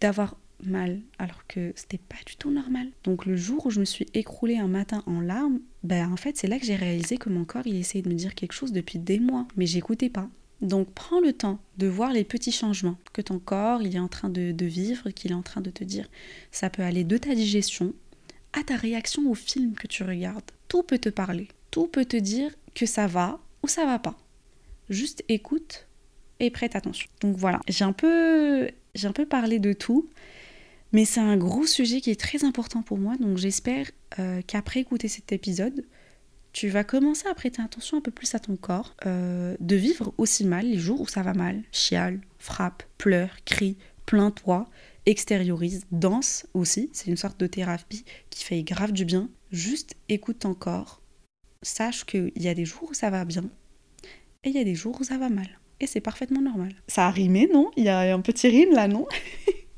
d'avoir 0.00 0.38
mal 0.64 1.02
alors 1.18 1.46
que 1.48 1.74
c'était 1.76 1.98
pas 1.98 2.16
du 2.24 2.36
tout 2.36 2.50
normal. 2.50 2.88
Donc 3.04 3.26
le 3.26 3.36
jour 3.36 3.66
où 3.66 3.70
je 3.70 3.80
me 3.80 3.84
suis 3.84 4.06
écroulée 4.14 4.56
un 4.56 4.68
matin 4.68 5.02
en 5.04 5.20
larmes, 5.20 5.60
ben 5.82 6.10
en 6.10 6.16
fait 6.16 6.38
c'est 6.38 6.48
là 6.48 6.58
que 6.58 6.64
j'ai 6.64 6.76
réalisé 6.76 7.18
que 7.18 7.28
mon 7.28 7.44
corps 7.44 7.66
il 7.66 7.76
essayait 7.76 8.00
de 8.00 8.08
me 8.08 8.14
dire 8.14 8.34
quelque 8.34 8.54
chose 8.54 8.72
depuis 8.72 8.98
des 8.98 9.20
mois, 9.20 9.46
mais 9.56 9.66
j'écoutais 9.66 10.08
pas. 10.08 10.30
Donc 10.60 10.92
prends 10.92 11.20
le 11.20 11.32
temps 11.32 11.58
de 11.78 11.86
voir 11.86 12.12
les 12.12 12.24
petits 12.24 12.52
changements 12.52 12.98
que 13.12 13.22
ton 13.22 13.38
corps 13.38 13.82
il 13.82 13.96
est 13.96 14.00
en 14.00 14.08
train 14.08 14.28
de, 14.28 14.64
vivre, 14.64 15.10
qu'il 15.10 15.30
est 15.30 15.34
en 15.34 15.42
train 15.42 15.60
de 15.60 15.70
te 15.70 15.84
dire. 15.84 16.08
Ça 16.50 16.68
peut 16.70 16.82
aller 16.82 17.04
de 17.04 17.16
ta 17.16 17.34
digestion 17.34 17.94
à 18.52 18.62
ta 18.62 18.76
réaction 18.76 19.30
au 19.30 19.34
film 19.34 19.74
que 19.74 19.86
tu 19.86 20.02
regardes. 20.02 20.50
Tout 20.68 20.82
peut 20.82 20.98
te 20.98 21.08
parler, 21.08 21.48
tout 21.70 21.86
peut 21.86 22.04
te 22.04 22.16
dire 22.16 22.50
que 22.74 22.86
ça 22.86 23.06
va 23.06 23.40
ou 23.62 23.68
ça 23.68 23.86
va 23.86 23.98
pas. 23.98 24.18
Juste 24.88 25.24
écoute 25.28 25.86
et 26.40 26.50
prête 26.50 26.76
attention. 26.76 27.08
Donc 27.20 27.36
voilà, 27.36 27.60
j'ai 27.68 27.84
un 27.84 27.92
peu 27.92 28.68
j'ai 28.94 29.08
peu 29.10 29.24
parlé 29.24 29.58
de 29.58 29.72
tout, 29.72 30.08
mais 30.92 31.04
c'est 31.04 31.20
un 31.20 31.36
gros 31.36 31.66
sujet 31.66 32.00
qui 32.00 32.10
est 32.10 32.20
très 32.20 32.44
important 32.44 32.82
pour 32.82 32.98
moi. 32.98 33.16
Donc 33.16 33.38
j'espère 33.38 33.90
euh, 34.18 34.42
qu'après 34.46 34.80
écouter 34.80 35.08
cet 35.08 35.32
épisode, 35.32 35.84
tu 36.52 36.68
vas 36.68 36.84
commencer 36.84 37.28
à 37.28 37.34
prêter 37.34 37.62
attention 37.62 37.98
un 37.98 38.00
peu 38.00 38.10
plus 38.10 38.34
à 38.34 38.38
ton 38.38 38.56
corps, 38.56 38.94
euh, 39.06 39.56
de 39.60 39.76
vivre 39.76 40.12
aussi 40.18 40.44
mal 40.44 40.66
les 40.66 40.78
jours 40.78 41.00
où 41.00 41.06
ça 41.06 41.22
va 41.22 41.32
mal. 41.32 41.62
Chiale, 41.72 42.20
frappe, 42.38 42.82
pleure, 42.98 43.36
crie, 43.44 43.76
plains-toi, 44.06 44.68
extériorise, 45.06 45.86
danse 45.92 46.46
aussi. 46.54 46.90
C'est 46.92 47.10
une 47.10 47.16
sorte 47.16 47.38
de 47.38 47.46
thérapie 47.46 48.04
qui 48.30 48.44
fait 48.44 48.62
grave 48.62 48.92
du 48.92 49.04
bien. 49.04 49.28
Juste 49.52 49.94
écoute 50.08 50.40
ton 50.40 50.54
corps. 50.54 51.00
Sache 51.62 52.04
qu'il 52.04 52.32
y 52.36 52.48
a 52.48 52.54
des 52.54 52.64
jours 52.64 52.88
où 52.90 52.94
ça 52.94 53.10
va 53.10 53.24
bien 53.24 53.44
et 54.42 54.48
il 54.48 54.56
y 54.56 54.60
a 54.60 54.64
des 54.64 54.74
jours 54.74 54.98
où 55.00 55.04
ça 55.04 55.18
va 55.18 55.28
mal. 55.28 55.48
Et 55.80 55.86
c'est 55.86 56.00
parfaitement 56.00 56.40
normal. 56.40 56.74
Ça 56.88 57.06
a 57.06 57.10
rimé, 57.10 57.48
non? 57.52 57.70
Il 57.76 57.84
y 57.84 57.88
a 57.88 58.14
un 58.14 58.20
petit 58.20 58.48
rime 58.48 58.72
là, 58.72 58.88
non? 58.88 59.06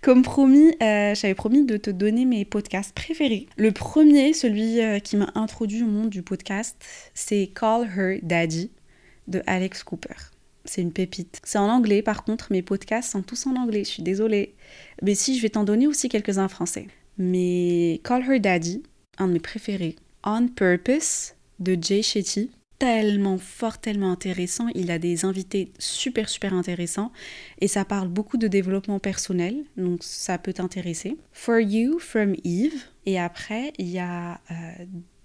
Comme 0.00 0.22
promis, 0.22 0.74
euh, 0.82 1.14
j'avais 1.14 1.34
promis 1.34 1.64
de 1.64 1.76
te 1.76 1.90
donner 1.90 2.24
mes 2.24 2.44
podcasts 2.44 2.94
préférés. 2.94 3.46
Le 3.56 3.72
premier, 3.72 4.32
celui 4.32 4.80
euh, 4.80 4.98
qui 5.00 5.16
m'a 5.16 5.30
introduit 5.34 5.82
au 5.82 5.86
monde 5.86 6.10
du 6.10 6.22
podcast, 6.22 6.76
c'est 7.14 7.50
Call 7.54 7.88
Her 7.96 8.20
Daddy 8.22 8.70
de 9.26 9.42
Alex 9.46 9.82
Cooper. 9.82 10.14
C'est 10.64 10.82
une 10.82 10.92
pépite. 10.92 11.40
C'est 11.44 11.58
en 11.58 11.68
anglais, 11.68 12.02
par 12.02 12.24
contre, 12.24 12.52
mes 12.52 12.62
podcasts 12.62 13.12
sont 13.12 13.22
tous 13.22 13.46
en 13.46 13.56
anglais, 13.56 13.84
je 13.84 13.90
suis 13.90 14.02
désolée. 14.02 14.54
Mais 15.02 15.14
si, 15.14 15.36
je 15.36 15.42
vais 15.42 15.48
t'en 15.48 15.64
donner 15.64 15.86
aussi 15.86 16.08
quelques-uns 16.08 16.44
en 16.44 16.48
français. 16.48 16.86
Mais 17.16 18.00
Call 18.04 18.22
Her 18.30 18.38
Daddy, 18.38 18.82
un 19.18 19.28
de 19.28 19.32
mes 19.32 19.40
préférés. 19.40 19.96
On 20.24 20.46
Purpose 20.48 21.34
de 21.58 21.76
Jay 21.80 22.02
Shetty, 22.02 22.50
tellement 22.78 23.38
fort, 23.38 23.78
tellement 23.78 24.12
intéressant. 24.12 24.68
Il 24.74 24.90
a 24.90 24.98
des 24.98 25.24
invités 25.24 25.72
super, 25.78 26.28
super 26.28 26.54
intéressants. 26.54 27.12
Et 27.60 27.68
ça 27.68 27.84
parle 27.84 28.08
beaucoup 28.08 28.36
de 28.36 28.46
développement 28.46 28.98
personnel, 28.98 29.64
donc 29.76 30.02
ça 30.02 30.38
peut 30.38 30.52
t'intéresser. 30.52 31.16
For 31.32 31.58
You 31.58 31.98
from 31.98 32.34
Eve. 32.44 32.84
Et 33.06 33.18
après, 33.18 33.72
il 33.78 33.88
y 33.88 33.98
a 33.98 34.40
euh, 34.50 34.54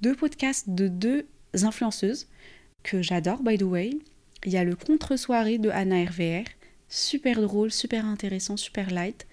deux 0.02 0.16
podcasts 0.16 0.70
de 0.70 0.88
deux 0.88 1.26
influenceuses 1.62 2.28
que 2.82 3.02
j'adore, 3.02 3.44
by 3.44 3.58
the 3.58 3.63
way. 3.63 3.92
Il 4.46 4.52
y 4.52 4.58
a 4.58 4.63
le 4.63 4.76
contre-soirée 4.76 5.58
de 5.58 5.70
Anna 5.70 6.04
RVR. 6.04 6.46
Super 6.89 7.42
drôle, 7.42 7.72
super 7.72 8.06
intéressant, 8.06 8.58
super 8.58 8.92
light. 8.92 9.28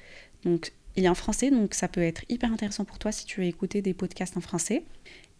Donc, 0.44 0.72
il 0.96 1.04
est 1.04 1.08
en 1.08 1.14
français, 1.14 1.50
donc 1.50 1.74
ça 1.74 1.88
peut 1.88 2.02
être 2.02 2.24
hyper 2.28 2.52
intéressant 2.52 2.84
pour 2.84 2.98
toi 2.98 3.12
si 3.12 3.24
tu 3.24 3.40
veux 3.40 3.46
écouter 3.46 3.82
des 3.82 3.94
podcasts 3.94 4.36
en 4.36 4.40
français. 4.40 4.82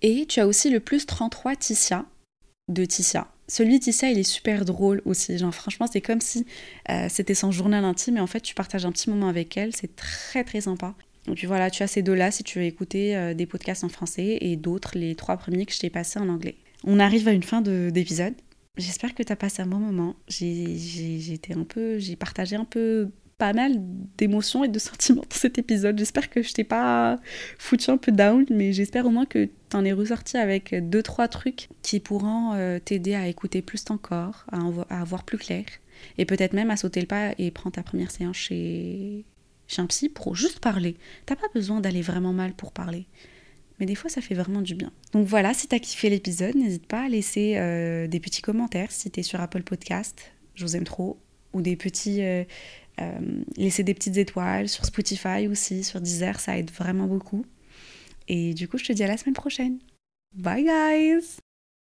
Et 0.03 0.27
tu 0.27 0.41
as 0.41 0.47
aussi 0.47 0.71
le 0.71 0.81
plus 0.81 1.07
33 1.07 1.57
Ticia, 1.57 2.07
de 2.71 2.85
Ticia. 2.85 3.29
Celui 3.49 3.79
de 3.79 3.85
Ticia, 3.85 4.09
il 4.09 4.19
est 4.19 4.23
super 4.23 4.65
drôle 4.65 5.03
aussi. 5.05 5.37
Genre, 5.37 5.55
franchement, 5.55 5.87
c'est 5.91 6.01
comme 6.01 6.21
si 6.21 6.47
euh, 6.89 7.07
c'était 7.09 7.35
son 7.35 7.51
journal 7.51 7.85
intime 7.85 8.17
et 8.17 8.21
en 8.21 8.27
fait, 8.27 8.41
tu 8.41 8.55
partages 8.55 8.87
un 8.87 8.93
petit 8.93 9.11
moment 9.11 9.29
avec 9.29 9.57
elle. 9.57 9.75
C'est 9.75 9.97
très, 9.97 10.45
très 10.45 10.61
sympa. 10.63 10.95
Donc 11.27 11.45
voilà, 11.45 11.71
tu 11.71 11.83
as 11.83 11.87
ces 11.87 12.03
deux-là 12.03 12.31
si 12.31 12.45
tu 12.45 12.59
veux 12.59 12.65
écouter 12.65 13.17
euh, 13.17 13.35
des 13.35 13.47
podcasts 13.47 13.85
en 13.85 13.89
français 13.89 14.39
et 14.41 14.57
d'autres, 14.57 14.93
les 14.95 15.15
trois 15.15 15.37
premiers 15.37 15.67
que 15.67 15.73
je 15.73 15.81
t'ai 15.81 15.91
passés 15.91 16.19
en 16.19 16.29
anglais. 16.29 16.57
On 16.85 16.99
arrive 16.99 17.29
à 17.29 17.33
une 17.33 17.43
fin 17.43 17.61
d'épisode. 17.61 18.35
J'espère 18.77 19.15
que 19.15 19.23
tu 19.23 19.33
as 19.33 19.37
passé 19.37 19.63
un 19.63 19.67
bon 19.67 19.79
moment. 19.79 20.17
J'ai 20.29 21.33
été 21.33 21.53
un 21.53 21.65
peu, 21.65 21.99
j'ai 21.99 22.17
partagé 22.17 22.57
un 22.57 22.65
peu 22.65 23.11
pas 23.41 23.55
mal 23.55 23.73
d'émotions 24.19 24.63
et 24.63 24.69
de 24.69 24.79
sentiments 24.91 25.23
dans 25.23 25.37
cet 25.37 25.59
épisode. 25.59 25.99
J'espère 25.99 26.29
que 26.31 26.43
je 26.43 26.53
t'ai 26.53 26.63
pas 26.63 27.19
foutu 27.59 27.91
un 27.91 27.97
peu 27.97 28.13
down, 28.13 28.45
mais 28.51 28.73
j'espère 28.73 29.07
au 29.07 29.11
moins 29.11 29.27
que 29.27 29.49
t'en 29.71 29.85
es 29.85 29.93
ressorti 29.93 30.37
avec 30.37 30.75
deux 30.89 31.03
trois 31.03 31.27
trucs 31.27 31.69
qui 31.83 31.99
pourront 32.01 32.53
euh, 32.53 32.79
t'aider 32.79 33.15
à 33.15 33.27
écouter 33.27 33.63
plus 33.63 33.85
ton 33.85 33.97
corps, 33.97 34.45
à, 34.53 34.59
à 34.91 35.05
voir 35.05 35.25
plus 35.25 35.39
clair, 35.39 35.65
et 36.19 36.27
peut-être 36.27 36.53
même 36.53 36.71
à 36.71 36.77
sauter 36.77 37.01
le 37.01 37.07
pas 37.07 37.31
et 37.39 37.51
prendre 37.51 37.75
ta 37.75 37.83
première 37.83 38.11
séance 38.11 38.37
chez, 38.37 39.25
chez 39.67 39.81
un 39.81 39.87
psy 39.87 40.11
pour 40.11 40.37
juste 40.37 40.61
parler. 40.61 40.97
T'as 41.25 41.37
pas 41.37 41.49
besoin 41.55 41.81
d'aller 41.81 42.03
vraiment 42.03 42.35
mal 42.35 42.53
pour 42.53 42.73
parler. 42.73 43.07
Mais 43.79 43.87
des 43.87 43.95
fois, 43.95 44.11
ça 44.11 44.21
fait 44.21 44.35
vraiment 44.35 44.61
du 44.61 44.75
bien. 44.75 44.93
Donc 45.15 45.27
voilà, 45.27 45.55
si 45.55 45.67
t'as 45.67 45.79
kiffé 45.79 46.11
l'épisode, 46.11 46.55
n'hésite 46.55 46.87
pas 46.87 47.05
à 47.05 47.09
laisser 47.09 47.55
euh, 47.57 48.07
des 48.07 48.21
petits 48.21 48.43
commentaires 48.43 48.93
si 48.93 49.11
t'es 49.11 49.23
sur 49.23 49.41
Apple 49.41 49.63
Podcast. 49.63 50.33
Je 50.55 50.67
vous 50.67 50.77
aime 50.77 50.85
trop. 50.85 51.19
Ou 51.55 51.63
des 51.63 51.75
petits, 51.75 52.23
euh, 52.23 52.45
laisser 53.57 53.83
des 53.83 53.95
petites 53.95 54.17
étoiles 54.17 54.69
sur 54.69 54.85
Spotify 54.85 55.49
aussi, 55.49 55.85
sur 55.85 56.01
Deezer, 56.01 56.41
ça 56.41 56.59
aide 56.59 56.71
vraiment 56.71 57.07
beaucoup. 57.07 57.45
Et 58.29 58.55
du 58.55 58.69
coup, 58.69 58.79
je 58.79 58.85
te 58.85 58.93
dis 58.93 59.03
à 59.03 59.09
la 59.09 59.17
semaine 59.17 59.35
prochaine. 59.35 59.79
Bye 60.35 60.65
guys 60.65 61.41